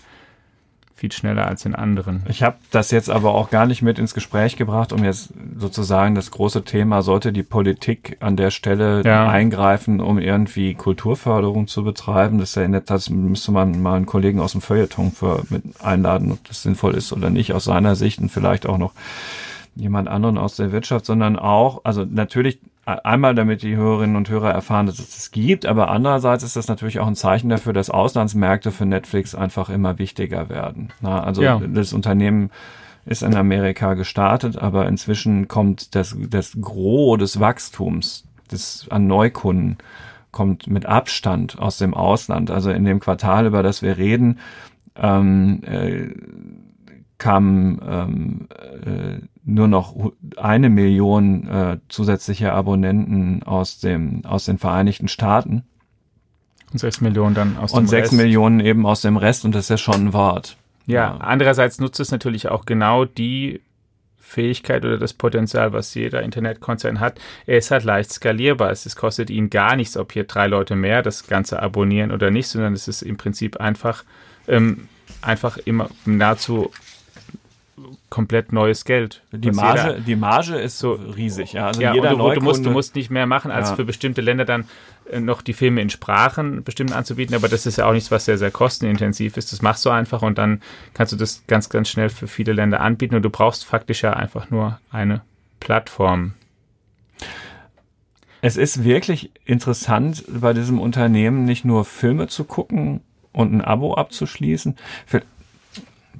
viel 0.97 1.13
schneller 1.13 1.47
als 1.47 1.67
in 1.67 1.75
anderen. 1.75 2.23
Ich 2.27 2.43
habe 2.43 2.57
das 2.71 2.91
jetzt 2.91 3.11
aber 3.11 3.35
auch 3.35 3.51
gar 3.51 3.67
nicht 3.67 3.83
mit 3.83 3.99
ins 3.99 4.15
Gespräch 4.15 4.57
gebracht, 4.57 4.95
um 4.95 5.05
jetzt 5.05 5.31
sozusagen 5.59 6.15
das 6.15 6.31
große 6.31 6.65
Thema, 6.65 7.03
sollte 7.03 7.35
die 7.35 7.43
Politik 7.43 8.17
an 8.21 8.37
der 8.37 8.51
Stelle 8.51 9.03
ja. 9.05 9.29
eingreifen, 9.29 10.01
um 10.01 10.19
irgendwie 10.19 10.75
Kulturförderung 10.75 11.67
zu 11.69 11.85
betreiben. 11.85 12.39
Das, 12.39 12.51
ist 12.51 12.55
ja 12.57 12.63
in 12.63 12.73
der 12.73 12.87
Tat, 12.87 13.11
müsste 13.11 13.53
man 13.53 13.83
mal 13.83 13.97
einen 13.97 14.07
Kollegen 14.07 14.41
aus 14.41 14.53
dem 14.53 14.63
Feuilleton 14.63 15.13
für, 15.13 15.43
mit 15.51 15.63
einladen, 15.83 16.33
ob 16.33 16.43
das 16.49 16.63
sinnvoll 16.63 16.95
ist 16.95 17.13
oder 17.13 17.29
nicht, 17.29 17.53
aus 17.53 17.65
seiner 17.65 17.95
Sicht 17.95 18.19
und 18.19 18.31
vielleicht 18.31 18.65
auch 18.65 18.79
noch 18.79 18.93
jemand 19.75 20.09
anderen 20.09 20.39
aus 20.39 20.57
der 20.57 20.73
Wirtschaft, 20.73 21.05
sondern 21.05 21.39
auch, 21.39 21.83
also 21.85 22.07
natürlich 22.09 22.59
einmal, 22.87 23.35
damit 23.35 23.63
die 23.63 23.77
Hörerinnen 23.77 24.17
und 24.17 24.31
Hörer 24.31 24.51
erfahren, 24.51 24.87
dass 24.87 24.99
es 24.99 25.15
das 25.15 25.31
gibt, 25.33 25.67
aber 25.67 25.91
andererseits 25.91 26.45
ist 26.45 26.57
das 26.57 26.69
natürlich 26.69 27.01
auch 27.01 27.07
ein 27.07 27.17
Zeichen 27.17 27.49
dafür, 27.49 27.73
dass 27.73 27.91
Auslandsmärkte 27.91 28.71
für 28.71 28.87
Netflix 28.87 29.35
einfach 29.35 29.69
immer 29.69 29.99
wichtiger 29.99 30.49
werden. 30.49 30.93
Na, 31.01 31.23
also 31.23 31.43
ja. 31.43 31.61
das 31.61 31.93
Unternehmen 31.93 32.51
ist 33.05 33.23
in 33.23 33.35
Amerika 33.35 33.95
gestartet, 33.95 34.57
aber 34.57 34.87
inzwischen 34.89 35.49
kommt 35.49 35.95
das, 35.95 36.17
das 36.31 36.57
Gros 36.61 37.19
des 37.19 37.41
Wachstums 37.41 38.25
des, 38.51 38.87
an 38.91 39.07
Neukunden 39.07 39.79
kommt 40.31 40.67
mit 40.67 40.87
Abstand 40.87 41.59
aus 41.59 41.79
dem 41.79 41.95
Ausland. 41.95 42.51
Also 42.51 42.71
in 42.71 42.85
dem 42.85 43.01
Quartal, 43.01 43.47
über 43.47 43.63
das 43.63 43.83
wir 43.83 43.97
reden, 43.97 44.39
ähm, 44.97 45.63
äh, 45.65 46.11
kamen 47.19 47.81
ähm, 47.89 48.49
äh, 48.85 49.21
nur 49.47 49.69
noch 49.69 50.13
eine 50.37 50.69
Million 50.69 51.49
äh, 51.49 51.79
zusätzliche 51.89 52.53
Abonnenten 52.53 53.43
aus 53.45 53.79
dem 53.79 54.25
aus 54.25 54.45
den 54.45 54.59
Vereinigten 54.59 55.09
Staaten 55.09 55.63
und 56.73 56.79
sechs 56.79 57.01
Millionen 57.01 57.35
dann 57.35 57.57
aus 57.57 57.73
dem 57.73 57.79
und 57.79 57.87
sechs 57.87 58.09
Rest. 58.09 58.21
Millionen 58.21 58.61
eben 58.61 58.85
aus 58.85 59.03
dem 59.03 59.17
Rest 59.17 59.45
und 59.45 59.55
das 59.55 59.67
ist 59.67 59.71
ja 59.71 59.79
schon 59.79 60.09
ein 60.09 60.13
Wort. 60.13 60.57
Ja, 60.87 60.95
ja, 60.95 61.17
andererseits 61.19 61.79
nutzt 61.79 62.01
es 62.01 62.11
natürlich 62.11 62.49
auch 62.49 62.67
genau 62.67 63.05
die 63.05 63.61
Fähigkeit 64.19 64.85
oder 64.85 64.99
das 64.99 65.15
Potenzial, 65.15 65.73
was 65.73 65.95
jeder 65.95 66.23
Internetkonzern 66.23 66.99
hat. 66.99 67.21
Er 67.47 67.59
ist 67.59 67.71
halt 67.71 67.85
leicht 67.85 68.13
skalierbar. 68.13 68.73
Es 68.73 68.97
kostet 68.97 69.31
ihn 69.31 69.51
gar 69.51 69.77
nichts, 69.77 69.97
ob 69.97 70.13
hier 70.13 70.25
drei 70.25 70.49
Leute 70.49 70.75
mehr 70.75 71.03
das 71.03 71.29
Ganze 71.29 71.63
abonnieren 71.63 72.11
oder 72.11 72.33
nicht, 72.33 72.49
sondern 72.49 72.73
es 72.73 72.89
ist 72.89 73.03
im 73.03 73.17
Prinzip 73.17 73.59
einfach 73.59 74.05
ähm, 74.49 74.89
einfach 75.23 75.59
immer 75.59 75.89
nahezu 76.05 76.73
komplett 78.09 78.53
neues 78.53 78.85
Geld. 78.85 79.23
Die 79.33 79.51
Marge, 79.51 79.81
jeder, 79.81 80.01
die 80.01 80.17
Marge 80.17 80.57
ist 80.57 80.79
so 80.79 80.93
riesig. 80.93 81.53
Ja, 81.53 81.67
also 81.69 81.81
ja, 81.81 81.95
jeder 81.95 82.11
du, 82.11 82.31
du, 82.31 82.41
musst, 82.41 82.65
du 82.65 82.71
musst 82.71 82.95
nicht 82.95 83.11
mehr 83.11 83.27
machen, 83.27 83.51
als 83.51 83.71
ja. 83.71 83.77
für 83.77 83.85
bestimmte 83.85 84.21
Länder 84.21 84.45
dann 84.45 84.65
äh, 85.11 85.21
noch 85.21 85.43
die 85.43 85.53
Filme 85.53 85.83
in 85.83 85.91
Sprachen 85.91 86.65
bestimmt 86.65 86.93
anzubieten, 86.93 87.35
aber 87.35 87.49
das 87.49 87.67
ist 87.67 87.77
ja 87.77 87.87
auch 87.87 87.93
nichts, 87.93 88.11
was 88.11 88.25
sehr, 88.25 88.39
sehr 88.39 88.51
kostenintensiv 88.51 89.37
ist. 89.37 89.53
Das 89.53 89.63
machst 89.63 89.85
du 89.85 89.91
einfach 89.91 90.23
und 90.23 90.39
dann 90.39 90.63
kannst 90.95 91.13
du 91.13 91.17
das 91.17 91.45
ganz, 91.47 91.69
ganz 91.69 91.89
schnell 91.89 92.09
für 92.09 92.27
viele 92.27 92.53
Länder 92.53 92.81
anbieten 92.81 93.15
und 93.15 93.23
du 93.23 93.31
brauchst 93.31 93.65
faktisch 93.65 94.03
ja 94.03 94.15
einfach 94.15 94.51
nur 94.51 94.81
eine 94.91 95.21
Plattform. 95.61 96.35
Es 98.41 98.57
ist 98.57 98.85
wirklich 98.85 99.31
interessant, 99.45 100.25
bei 100.29 100.53
diesem 100.53 100.81
Unternehmen 100.81 101.45
nicht 101.45 101.65
nur 101.65 101.85
Filme 101.85 102.29
zu 102.29 102.45
gucken 102.45 103.01
und 103.33 103.53
ein 103.53 103.61
Abo 103.61 103.95
abzuschließen. 103.95 104.77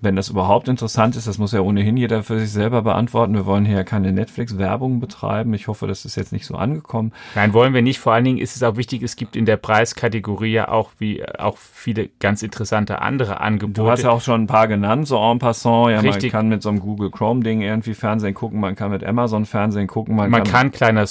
Wenn 0.07 0.15
das 0.15 0.29
überhaupt 0.29 0.69
interessant 0.69 1.17
ist, 1.17 1.27
das 1.27 1.37
muss 1.39 1.51
ja 1.51 1.63
ohnehin 1.63 1.97
jeder 1.97 2.23
für 2.23 2.39
sich 2.39 2.53
selber 2.53 2.81
beantworten. 2.83 3.35
Wir 3.35 3.45
wollen 3.45 3.65
hier 3.65 3.83
keine 3.83 4.13
Netflix-Werbung 4.13 5.01
betreiben. 5.01 5.53
Ich 5.53 5.67
hoffe, 5.67 5.89
das 5.89 6.05
ist 6.05 6.15
jetzt 6.15 6.33
nicht 6.33 6.47
so 6.47 6.55
angekommen. 6.55 7.13
Nein, 7.35 7.53
wollen 7.53 7.75
wir 7.75 7.83
nicht. 7.83 7.99
Vor 7.99 8.13
allen 8.13 8.25
Dingen 8.25 8.39
ist 8.39 8.55
es 8.55 8.63
auch 8.63 8.77
wichtig, 8.77 9.03
es 9.03 9.17
gibt 9.17 9.35
in 9.35 9.47
der 9.47 9.57
Preiskategorie 9.57 10.53
ja 10.53 10.69
auch 10.69 10.93
wie 11.01 11.29
auch 11.41 11.57
viele 11.57 12.09
ganz 12.21 12.45
interessante 12.45 13.03
andere 13.03 13.41
Angebote. 13.41 13.83
Du 13.83 13.91
hast 13.91 14.05
ja 14.05 14.11
auch 14.11 14.21
schon 14.21 14.43
ein 14.43 14.47
paar 14.47 14.69
genannt, 14.69 15.09
so 15.09 15.19
en 15.19 15.41
passant. 15.41 15.91
Ja, 15.91 15.99
Richtig. 15.99 16.33
man 16.33 16.41
kann 16.41 16.49
mit 16.51 16.63
so 16.63 16.69
einem 16.69 16.79
Google 16.79 17.11
Chrome-Ding 17.11 17.63
irgendwie 17.63 17.95
Fernsehen 17.95 18.35
gucken, 18.35 18.61
man 18.61 18.77
kann 18.77 18.93
mit 18.93 19.03
Amazon 19.03 19.45
Fernsehen 19.45 19.89
gucken. 19.89 20.15
Man, 20.15 20.31
man 20.31 20.45
kann, 20.45 20.71
kann 20.71 20.71
kleiner 20.71 21.05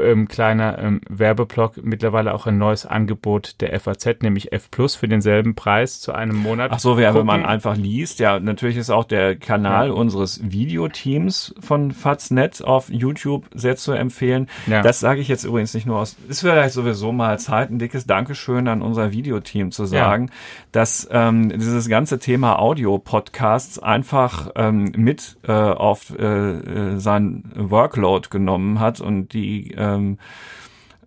ähm, 0.00 0.28
kleiner 0.28 0.78
ähm, 0.78 1.00
Werbeblock 1.08 1.82
mittlerweile 1.82 2.34
auch 2.34 2.46
ein 2.46 2.58
neues 2.58 2.86
Angebot 2.86 3.60
der 3.60 3.78
FAZ, 3.78 4.22
nämlich 4.22 4.52
F 4.52 4.70
Plus 4.70 4.96
für 4.96 5.08
denselben 5.08 5.54
Preis 5.54 6.00
zu 6.00 6.12
einem 6.12 6.36
Monat. 6.36 6.70
Ach 6.72 6.78
so, 6.78 6.96
wenn 6.96 7.26
man 7.26 7.44
einfach 7.44 7.76
liest, 7.76 8.20
ja, 8.20 8.38
natürlich 8.40 8.76
ist 8.76 8.90
auch 8.90 9.04
der 9.04 9.36
Kanal 9.36 9.88
ja. 9.88 9.92
unseres 9.92 10.40
Videoteams 10.42 11.54
von 11.60 11.92
Faznet 11.92 12.62
auf 12.62 12.90
YouTube 12.90 13.46
sehr 13.54 13.76
zu 13.76 13.92
empfehlen. 13.92 14.48
Ja. 14.66 14.82
Das 14.82 15.00
sage 15.00 15.20
ich 15.20 15.28
jetzt 15.28 15.44
übrigens 15.44 15.74
nicht 15.74 15.86
nur 15.86 15.98
aus, 15.98 16.16
ist 16.28 16.40
vielleicht 16.40 16.74
sowieso 16.74 17.12
mal 17.12 17.38
Zeit, 17.38 17.70
ein 17.70 17.78
dickes 17.78 18.06
Dankeschön 18.06 18.68
an 18.68 18.82
unser 18.82 19.12
Videoteam 19.12 19.70
zu 19.70 19.84
sagen, 19.86 20.26
ja. 20.26 20.32
dass 20.72 21.08
ähm, 21.10 21.50
dieses 21.50 21.88
ganze 21.88 22.18
Thema 22.18 22.58
Audio-Podcasts 22.58 23.78
einfach 23.78 24.50
ähm, 24.56 24.92
mit 24.96 25.36
äh, 25.46 25.52
auf 25.52 26.16
äh, 26.18 26.24
äh 26.24 26.98
sein 26.98 27.44
Workload 27.54 28.28
genommen 28.30 28.80
hat 28.80 29.00
und 29.00 29.32
die 29.32 29.72
äh, 29.72 29.83
ähm, 29.84 30.18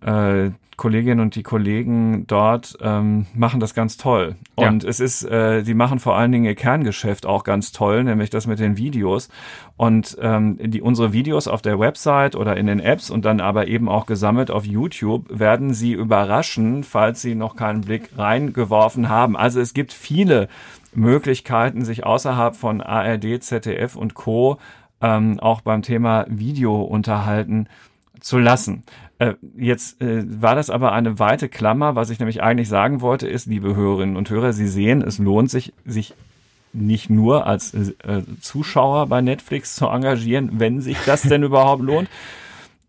äh, 0.01 0.51
Kolleginnen 0.77 1.21
und 1.21 1.35
die 1.35 1.41
Kollegen 1.41 2.27
dort 2.27 2.77
ähm, 2.81 3.25
machen 3.33 3.59
das 3.59 3.73
ganz 3.73 3.97
toll. 3.97 4.35
Und 4.53 4.83
ja. 4.83 4.89
es 4.89 4.99
ist, 4.99 5.23
äh, 5.23 5.63
die 5.63 5.73
machen 5.73 5.97
vor 5.97 6.15
allen 6.15 6.31
Dingen 6.31 6.45
ihr 6.45 6.53
Kerngeschäft 6.53 7.25
auch 7.25 7.43
ganz 7.43 7.71
toll, 7.71 8.03
nämlich 8.03 8.29
das 8.29 8.45
mit 8.45 8.59
den 8.59 8.77
Videos. 8.77 9.29
Und 9.75 10.15
ähm, 10.21 10.57
die, 10.61 10.81
unsere 10.81 11.13
Videos 11.13 11.47
auf 11.47 11.63
der 11.63 11.79
Website 11.79 12.35
oder 12.35 12.57
in 12.57 12.67
den 12.67 12.79
Apps 12.79 13.09
und 13.09 13.25
dann 13.25 13.41
aber 13.41 13.67
eben 13.67 13.89
auch 13.89 14.05
gesammelt 14.05 14.51
auf 14.51 14.65
YouTube 14.65 15.25
werden 15.31 15.73
Sie 15.73 15.93
überraschen, 15.93 16.83
falls 16.83 17.23
Sie 17.23 17.33
noch 17.33 17.55
keinen 17.55 17.81
Blick 17.81 18.11
reingeworfen 18.15 19.09
haben. 19.09 19.35
Also 19.35 19.59
es 19.59 19.73
gibt 19.73 19.93
viele 19.93 20.47
Möglichkeiten, 20.93 21.85
sich 21.85 22.05
außerhalb 22.05 22.55
von 22.55 22.81
ARD, 22.81 23.41
ZDF 23.41 23.95
und 23.95 24.13
Co. 24.13 24.59
Ähm, 25.01 25.39
auch 25.39 25.61
beim 25.61 25.81
Thema 25.81 26.25
Video 26.29 26.81
unterhalten 26.81 27.67
zu 28.19 28.38
lassen. 28.38 28.84
Äh, 29.19 29.34
jetzt 29.56 30.01
äh, 30.01 30.23
war 30.41 30.56
das 30.56 30.69
aber 30.69 30.91
eine 30.91 31.19
weite 31.19 31.49
Klammer. 31.49 31.95
Was 31.95 32.10
ich 32.10 32.19
nämlich 32.19 32.41
eigentlich 32.41 32.69
sagen 32.69 33.01
wollte, 33.01 33.27
ist, 33.27 33.47
liebe 33.47 33.75
Hörerinnen 33.75 34.15
und 34.15 34.30
Hörer, 34.30 34.53
Sie 34.53 34.67
sehen, 34.67 35.01
es 35.01 35.17
lohnt 35.17 35.49
sich, 35.49 35.73
sich 35.86 36.13
nicht 36.73 37.10
nur 37.10 37.47
als 37.47 37.73
äh, 37.73 38.23
Zuschauer 38.41 39.08
bei 39.08 39.21
Netflix 39.21 39.75
zu 39.75 39.88
engagieren, 39.88 40.60
wenn 40.60 40.82
sich 40.82 40.97
das 41.06 41.23
denn 41.23 41.43
überhaupt 41.43 41.82
lohnt. 41.82 42.10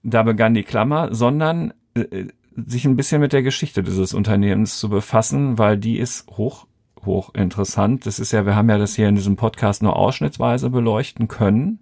Da 0.03 0.23
begann 0.23 0.55
die 0.55 0.62
Klammer, 0.62 1.14
sondern 1.14 1.73
äh, 1.95 2.27
sich 2.67 2.85
ein 2.85 2.97
bisschen 2.97 3.21
mit 3.21 3.33
der 3.33 3.43
Geschichte 3.43 3.83
dieses 3.83 4.14
Unternehmens 4.14 4.79
zu 4.79 4.88
befassen, 4.88 5.59
weil 5.59 5.79
die 5.79 5.99
ist 5.99 6.29
hoch, 6.37 6.67
hoch 7.05 7.35
interessant. 7.35 8.05
Das 8.07 8.19
ist 8.19 8.33
ja, 8.33 8.45
wir 8.47 8.57
haben 8.57 8.69
ja 8.69 8.79
das 8.79 8.97
hier 8.97 9.09
in 9.09 9.14
diesem 9.14 9.37
Podcast 9.37 9.83
nur 9.83 9.97
ausschnittsweise 9.97 10.71
beleuchten 10.71 11.29
können. 11.29 11.79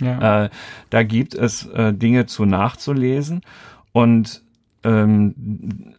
Ja. 0.00 0.44
Äh, 0.44 0.50
da 0.90 1.02
gibt 1.02 1.34
es 1.34 1.66
äh, 1.66 1.92
Dinge 1.92 2.26
zu 2.26 2.44
nachzulesen 2.44 3.42
und 3.92 4.42
ähm, 4.84 5.94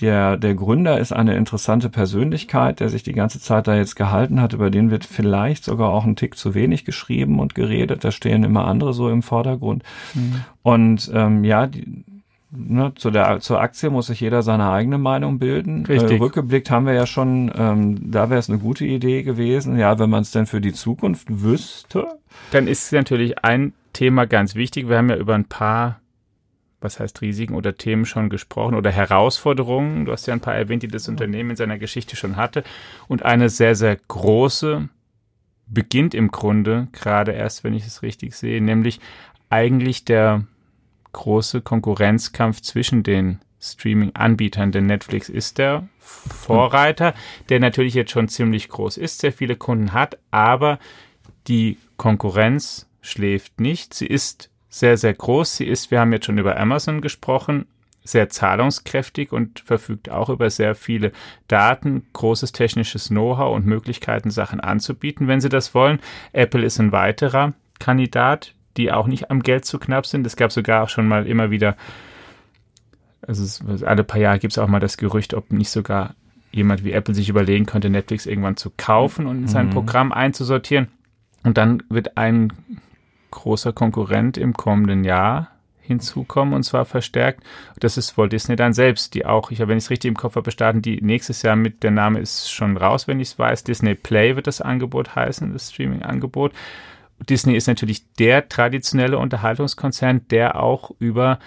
der, 0.00 0.36
der 0.36 0.54
Gründer 0.54 0.98
ist 0.98 1.12
eine 1.12 1.34
interessante 1.34 1.90
Persönlichkeit, 1.90 2.80
der 2.80 2.88
sich 2.88 3.02
die 3.02 3.12
ganze 3.12 3.40
Zeit 3.40 3.66
da 3.66 3.76
jetzt 3.76 3.96
gehalten 3.96 4.40
hat. 4.40 4.52
Über 4.52 4.70
den 4.70 4.90
wird 4.90 5.04
vielleicht 5.04 5.64
sogar 5.64 5.90
auch 5.90 6.04
ein 6.04 6.16
Tick 6.16 6.36
zu 6.36 6.54
wenig 6.54 6.84
geschrieben 6.84 7.38
und 7.38 7.54
geredet. 7.54 8.04
Da 8.04 8.10
stehen 8.10 8.44
immer 8.44 8.66
andere 8.66 8.94
so 8.94 9.10
im 9.10 9.22
Vordergrund. 9.22 9.82
Mhm. 10.14 10.44
Und 10.62 11.10
ähm, 11.12 11.44
ja, 11.44 11.66
die, 11.66 12.04
ne, 12.50 12.92
zu 12.94 13.10
der, 13.10 13.40
zur 13.40 13.60
Aktie 13.60 13.90
muss 13.90 14.06
sich 14.06 14.20
jeder 14.20 14.42
seine 14.42 14.70
eigene 14.70 14.98
Meinung 14.98 15.38
bilden. 15.38 15.86
Richtig. 15.86 16.18
Äh, 16.18 16.22
rückgeblickt 16.22 16.70
haben 16.70 16.86
wir 16.86 16.94
ja 16.94 17.06
schon, 17.06 17.52
ähm, 17.56 18.10
da 18.10 18.30
wäre 18.30 18.40
es 18.40 18.48
eine 18.48 18.58
gute 18.58 18.84
Idee 18.84 19.22
gewesen. 19.22 19.78
Ja, 19.78 19.98
wenn 19.98 20.10
man 20.10 20.22
es 20.22 20.30
denn 20.30 20.46
für 20.46 20.60
die 20.60 20.72
Zukunft 20.72 21.28
wüsste. 21.28 22.06
Dann 22.50 22.66
ist 22.66 22.92
natürlich 22.92 23.44
ein 23.44 23.72
Thema 23.92 24.26
ganz 24.26 24.54
wichtig. 24.54 24.88
Wir 24.88 24.98
haben 24.98 25.10
ja 25.10 25.16
über 25.16 25.34
ein 25.34 25.46
paar, 25.46 26.00
was 26.80 27.00
heißt 27.00 27.20
Risiken 27.20 27.54
oder 27.54 27.76
Themen 27.76 28.04
schon 28.04 28.28
gesprochen 28.30 28.74
oder 28.74 28.90
Herausforderungen. 28.90 30.04
Du 30.04 30.12
hast 30.12 30.26
ja 30.26 30.34
ein 30.34 30.40
paar 30.40 30.54
erwähnt, 30.54 30.82
die 30.82 30.88
das 30.88 31.08
Unternehmen 31.08 31.50
in 31.50 31.56
seiner 31.56 31.78
Geschichte 31.78 32.16
schon 32.16 32.36
hatte. 32.36 32.64
Und 33.08 33.24
eine 33.24 33.48
sehr, 33.48 33.74
sehr 33.74 33.96
große 33.96 34.88
beginnt 35.66 36.14
im 36.14 36.30
Grunde 36.32 36.88
gerade 36.92 37.32
erst, 37.32 37.62
wenn 37.62 37.74
ich 37.74 37.86
es 37.86 38.02
richtig 38.02 38.34
sehe, 38.34 38.60
nämlich 38.60 38.98
eigentlich 39.50 40.04
der 40.04 40.44
große 41.12 41.60
Konkurrenzkampf 41.60 42.60
zwischen 42.60 43.02
den 43.02 43.40
Streaming-Anbietern, 43.60 44.72
denn 44.72 44.86
Netflix 44.86 45.28
ist 45.28 45.58
der 45.58 45.88
Vorreiter, 45.98 47.14
der 47.48 47.60
natürlich 47.60 47.94
jetzt 47.94 48.10
schon 48.10 48.28
ziemlich 48.28 48.68
groß 48.68 48.96
ist, 48.96 49.20
sehr 49.20 49.32
viele 49.32 49.56
Kunden 49.56 49.92
hat, 49.92 50.18
aber 50.30 50.78
die 51.46 51.78
Konkurrenz 51.96 52.88
schläft 53.02 53.60
nicht. 53.60 53.94
Sie 53.94 54.06
ist 54.06 54.50
sehr, 54.68 54.96
sehr 54.96 55.14
groß. 55.14 55.56
Sie 55.56 55.66
ist, 55.66 55.90
wir 55.90 56.00
haben 56.00 56.12
jetzt 56.12 56.26
schon 56.26 56.38
über 56.38 56.58
Amazon 56.58 57.00
gesprochen, 57.00 57.66
sehr 58.02 58.28
zahlungskräftig 58.28 59.32
und 59.32 59.60
verfügt 59.60 60.10
auch 60.10 60.30
über 60.30 60.48
sehr 60.48 60.74
viele 60.74 61.12
Daten, 61.48 62.06
großes 62.12 62.52
technisches 62.52 63.08
Know-how 63.08 63.54
und 63.54 63.66
Möglichkeiten, 63.66 64.30
Sachen 64.30 64.60
anzubieten, 64.60 65.28
wenn 65.28 65.40
sie 65.40 65.48
das 65.50 65.74
wollen. 65.74 66.00
Apple 66.32 66.64
ist 66.64 66.78
ein 66.78 66.92
weiterer 66.92 67.52
Kandidat, 67.78 68.54
die 68.76 68.92
auch 68.92 69.06
nicht 69.06 69.30
am 69.30 69.42
Geld 69.42 69.64
zu 69.64 69.78
knapp 69.78 70.06
sind. 70.06 70.26
Es 70.26 70.36
gab 70.36 70.52
sogar 70.52 70.84
auch 70.84 70.88
schon 70.88 71.08
mal 71.08 71.26
immer 71.26 71.50
wieder, 71.50 71.76
also 73.26 73.42
es, 73.42 73.82
alle 73.82 74.04
paar 74.04 74.20
Jahre 74.20 74.38
gibt 74.38 74.52
es 74.52 74.58
auch 74.58 74.68
mal 74.68 74.80
das 74.80 74.96
Gerücht, 74.96 75.34
ob 75.34 75.52
nicht 75.52 75.70
sogar 75.70 76.14
jemand 76.52 76.84
wie 76.84 76.92
Apple 76.92 77.14
sich 77.14 77.28
überlegen 77.28 77.66
könnte, 77.66 77.90
Netflix 77.90 78.26
irgendwann 78.26 78.56
zu 78.56 78.72
kaufen 78.76 79.26
und 79.26 79.42
in 79.42 79.48
sein 79.48 79.66
mhm. 79.66 79.70
Programm 79.70 80.12
einzusortieren. 80.12 80.88
Und 81.42 81.56
dann 81.56 81.82
wird 81.88 82.16
ein 82.16 82.52
großer 83.30 83.72
Konkurrent 83.72 84.36
im 84.36 84.54
kommenden 84.54 85.04
Jahr 85.04 85.48
hinzukommen 85.80 86.54
und 86.54 86.62
zwar 86.62 86.84
verstärkt. 86.84 87.42
Das 87.78 87.96
ist 87.96 88.16
Walt 88.16 88.32
Disney 88.32 88.56
dann 88.56 88.72
selbst, 88.72 89.14
die 89.14 89.26
auch, 89.26 89.50
ich 89.50 89.60
habe, 89.60 89.70
wenn 89.70 89.78
ich 89.78 89.84
es 89.84 89.90
richtig 89.90 90.08
im 90.08 90.16
Kopf 90.16 90.36
habe, 90.36 90.50
starten 90.50 90.82
die 90.82 91.00
nächstes 91.02 91.42
Jahr 91.42 91.56
mit, 91.56 91.82
der 91.82 91.90
Name 91.90 92.20
ist 92.20 92.50
schon 92.50 92.76
raus, 92.76 93.08
wenn 93.08 93.18
ich 93.18 93.28
es 93.28 93.38
weiß. 93.38 93.64
Disney 93.64 93.94
Play 93.94 94.36
wird 94.36 94.46
das 94.46 94.60
Angebot 94.60 95.16
heißen, 95.16 95.52
das 95.52 95.70
Streaming-Angebot. 95.70 96.52
Disney 97.28 97.56
ist 97.56 97.66
natürlich 97.66 98.12
der 98.14 98.48
traditionelle 98.48 99.18
Unterhaltungskonzern, 99.18 100.26
der 100.28 100.60
auch 100.60 100.90
über 100.98 101.38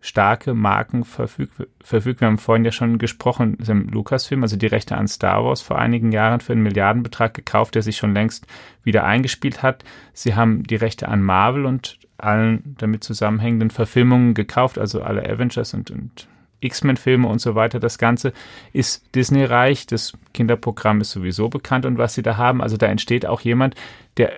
starke 0.00 0.54
Marken 0.54 1.04
verfügt. 1.04 1.52
verfügt. 1.82 2.20
Wir 2.20 2.28
haben 2.28 2.38
vorhin 2.38 2.64
ja 2.64 2.70
schon 2.70 2.98
gesprochen, 2.98 3.58
im 3.66 3.88
Lucasfilm, 3.88 4.42
also 4.42 4.56
die 4.56 4.66
Rechte 4.66 4.96
an 4.96 5.08
Star 5.08 5.44
Wars 5.44 5.60
vor 5.60 5.78
einigen 5.78 6.12
Jahren 6.12 6.40
für 6.40 6.52
einen 6.52 6.62
Milliardenbetrag 6.62 7.34
gekauft, 7.34 7.74
der 7.74 7.82
sich 7.82 7.96
schon 7.96 8.14
längst 8.14 8.46
wieder 8.84 9.04
eingespielt 9.04 9.62
hat. 9.62 9.84
Sie 10.12 10.36
haben 10.36 10.62
die 10.62 10.76
Rechte 10.76 11.08
an 11.08 11.22
Marvel 11.22 11.66
und 11.66 11.98
allen 12.16 12.76
damit 12.78 13.02
zusammenhängenden 13.04 13.70
Verfilmungen 13.70 14.34
gekauft, 14.34 14.78
also 14.78 15.02
alle 15.02 15.28
Avengers 15.28 15.74
und, 15.74 15.90
und 15.90 16.28
X-Men-Filme 16.60 17.26
und 17.26 17.40
so 17.40 17.54
weiter. 17.54 17.80
Das 17.80 17.98
Ganze 17.98 18.32
ist 18.72 19.14
Disney-reich. 19.14 19.86
Das 19.86 20.12
Kinderprogramm 20.32 21.00
ist 21.00 21.10
sowieso 21.10 21.48
bekannt 21.48 21.86
und 21.86 21.98
was 21.98 22.14
sie 22.14 22.22
da 22.22 22.36
haben. 22.36 22.62
Also 22.62 22.76
da 22.76 22.86
entsteht 22.86 23.26
auch 23.26 23.40
jemand, 23.40 23.74
der 24.16 24.32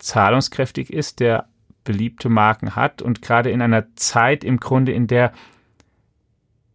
zahlungskräftig 0.00 0.92
ist, 0.92 1.20
der 1.20 1.46
beliebte 1.84 2.28
Marken 2.28 2.76
hat 2.76 3.02
und 3.02 3.22
gerade 3.22 3.50
in 3.50 3.62
einer 3.62 3.94
Zeit 3.96 4.44
im 4.44 4.58
Grunde, 4.58 4.92
in 4.92 5.06
der 5.06 5.32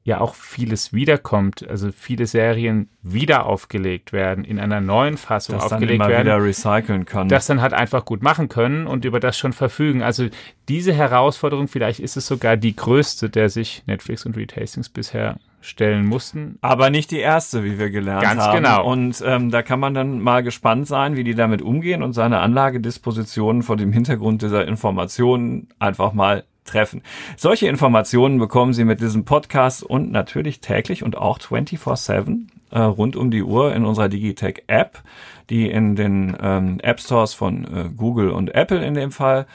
ja 0.05 0.21
auch 0.21 0.35
vieles 0.35 0.93
wiederkommt, 0.93 1.67
also 1.67 1.91
viele 1.91 2.27
Serien 2.27 2.89
wieder 3.01 3.47
aufgelegt 3.47 4.13
werden, 4.13 4.45
in 4.45 4.59
einer 4.59 4.79
neuen 4.79 5.17
Fassung 5.17 5.55
das 5.55 5.65
aufgelegt 5.65 5.89
dann 5.89 5.95
immer 5.95 6.09
werden, 6.09 6.27
wieder 6.27 6.43
recyceln 6.43 7.05
kann. 7.05 7.27
Das 7.27 7.47
dann 7.47 7.59
halt 7.59 7.73
einfach 7.73 8.05
gut 8.05 8.21
machen 8.21 8.47
können 8.47 8.85
und 8.85 9.03
über 9.03 9.19
das 9.19 9.35
schon 9.35 9.51
verfügen. 9.51 10.03
Also 10.03 10.27
diese 10.69 10.93
Herausforderung, 10.93 11.67
vielleicht 11.67 11.99
ist 11.99 12.17
es 12.17 12.27
sogar 12.27 12.55
die 12.55 12.75
größte, 12.75 13.31
der 13.31 13.49
sich 13.49 13.81
Netflix 13.87 14.27
und 14.27 14.37
Reed 14.37 14.55
Hastings 14.55 14.89
bisher 14.89 15.39
stellen 15.65 16.05
mussten. 16.05 16.57
Aber 16.61 16.89
nicht 16.89 17.11
die 17.11 17.19
erste, 17.19 17.63
wie 17.63 17.79
wir 17.79 17.89
gelernt 17.89 18.23
Ganz 18.23 18.41
haben. 18.41 18.63
Ganz 18.63 18.77
genau. 18.77 18.89
Und 18.89 19.23
ähm, 19.25 19.51
da 19.51 19.61
kann 19.61 19.79
man 19.79 19.93
dann 19.93 20.19
mal 20.19 20.43
gespannt 20.43 20.87
sein, 20.87 21.15
wie 21.15 21.23
die 21.23 21.35
damit 21.35 21.61
umgehen 21.61 22.03
und 22.03 22.13
seine 22.13 22.39
Anlagedispositionen 22.39 23.63
vor 23.63 23.77
dem 23.77 23.91
Hintergrund 23.91 24.41
dieser 24.41 24.67
Informationen 24.67 25.67
einfach 25.79 26.13
mal 26.13 26.43
treffen. 26.65 27.01
Solche 27.37 27.67
Informationen 27.67 28.39
bekommen 28.39 28.73
Sie 28.73 28.85
mit 28.85 28.99
diesem 28.99 29.25
Podcast 29.25 29.83
und 29.83 30.11
natürlich 30.11 30.61
täglich 30.61 31.03
und 31.03 31.17
auch 31.17 31.39
24-7 31.39 32.47
äh, 32.71 32.79
rund 32.79 33.15
um 33.15 33.31
die 33.31 33.43
Uhr 33.43 33.73
in 33.73 33.85
unserer 33.85 34.09
Digitech 34.09 34.63
App, 34.67 35.01
die 35.49 35.69
in 35.69 35.95
den 35.95 36.35
ähm, 36.41 36.79
App 36.81 36.99
Stores 36.99 37.33
von 37.33 37.65
äh, 37.65 37.89
Google 37.95 38.31
und 38.31 38.53
Apple 38.53 38.83
in 38.83 38.95
dem 38.95 39.11
Fall 39.11 39.45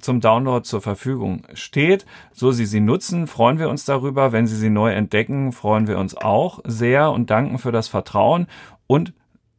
zum 0.00 0.20
Download 0.20 0.64
zur 0.64 0.80
Verfügung 0.80 1.42
steht. 1.54 2.06
So 2.32 2.52
Sie 2.52 2.66
sie 2.66 2.80
nutzen, 2.80 3.26
freuen 3.26 3.58
wir 3.58 3.68
uns 3.68 3.84
darüber. 3.84 4.32
Wenn 4.32 4.46
Sie 4.46 4.56
sie 4.56 4.70
neu 4.70 4.92
entdecken, 4.92 5.52
freuen 5.52 5.86
wir 5.86 5.98
uns 5.98 6.16
auch 6.16 6.60
sehr 6.64 7.10
und 7.10 7.30
danken 7.30 7.58
für 7.58 7.72
das 7.72 7.88
Vertrauen 7.88 8.46
und 8.86 9.12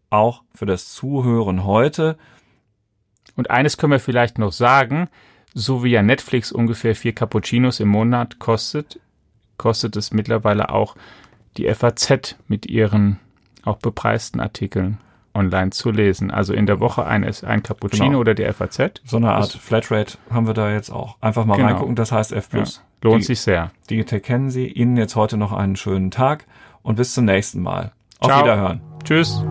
auch 0.09 0.43
für 0.53 0.65
das 0.65 0.91
Zuhören 0.93 1.65
heute. 1.65 2.17
Und 3.35 3.49
eines 3.49 3.77
können 3.77 3.93
wir 3.93 3.99
vielleicht 3.99 4.37
noch 4.37 4.51
sagen, 4.51 5.07
so 5.53 5.83
wie 5.83 5.91
ja 5.91 6.01
Netflix 6.01 6.51
ungefähr 6.51 6.95
vier 6.95 7.13
Cappuccinos 7.13 7.79
im 7.79 7.87
Monat 7.89 8.39
kostet, 8.39 8.99
kostet 9.57 9.95
es 9.95 10.11
mittlerweile 10.11 10.69
auch 10.69 10.95
die 11.57 11.73
FAZ 11.73 12.35
mit 12.47 12.65
ihren 12.65 13.19
auch 13.63 13.77
bepreisten 13.77 14.39
Artikeln 14.39 14.97
online 15.33 15.71
zu 15.71 15.91
lesen. 15.91 16.31
Also 16.31 16.53
in 16.53 16.65
der 16.65 16.79
Woche 16.79 17.05
ein, 17.05 17.23
ein 17.23 17.63
Cappuccino 17.63 18.05
genau. 18.05 18.19
oder 18.19 18.33
die 18.33 18.45
FAZ. 18.45 19.01
So 19.05 19.17
eine 19.17 19.31
Art 19.31 19.51
Flatrate 19.51 20.17
haben 20.29 20.47
wir 20.47 20.53
da 20.53 20.71
jetzt 20.71 20.89
auch. 20.89 21.17
Einfach 21.21 21.45
mal 21.45 21.55
genau. 21.55 21.69
reingucken, 21.69 21.95
das 21.95 22.11
heißt 22.11 22.33
F+. 22.33 22.49
Ja. 22.53 22.63
Lohnt 23.01 23.21
die, 23.21 23.25
sich 23.25 23.41
sehr. 23.41 23.71
Digitech 23.89 24.23
kennen 24.23 24.49
Sie. 24.49 24.67
Ihnen 24.67 24.97
jetzt 24.97 25.15
heute 25.15 25.37
noch 25.37 25.53
einen 25.53 25.75
schönen 25.75 26.11
Tag 26.11 26.45
und 26.83 26.95
bis 26.95 27.13
zum 27.13 27.25
nächsten 27.25 27.61
Mal. 27.61 27.91
Auf 28.19 28.29
Ciao. 28.29 28.43
Wiederhören. 28.43 28.81
Tschüss. 29.03 29.43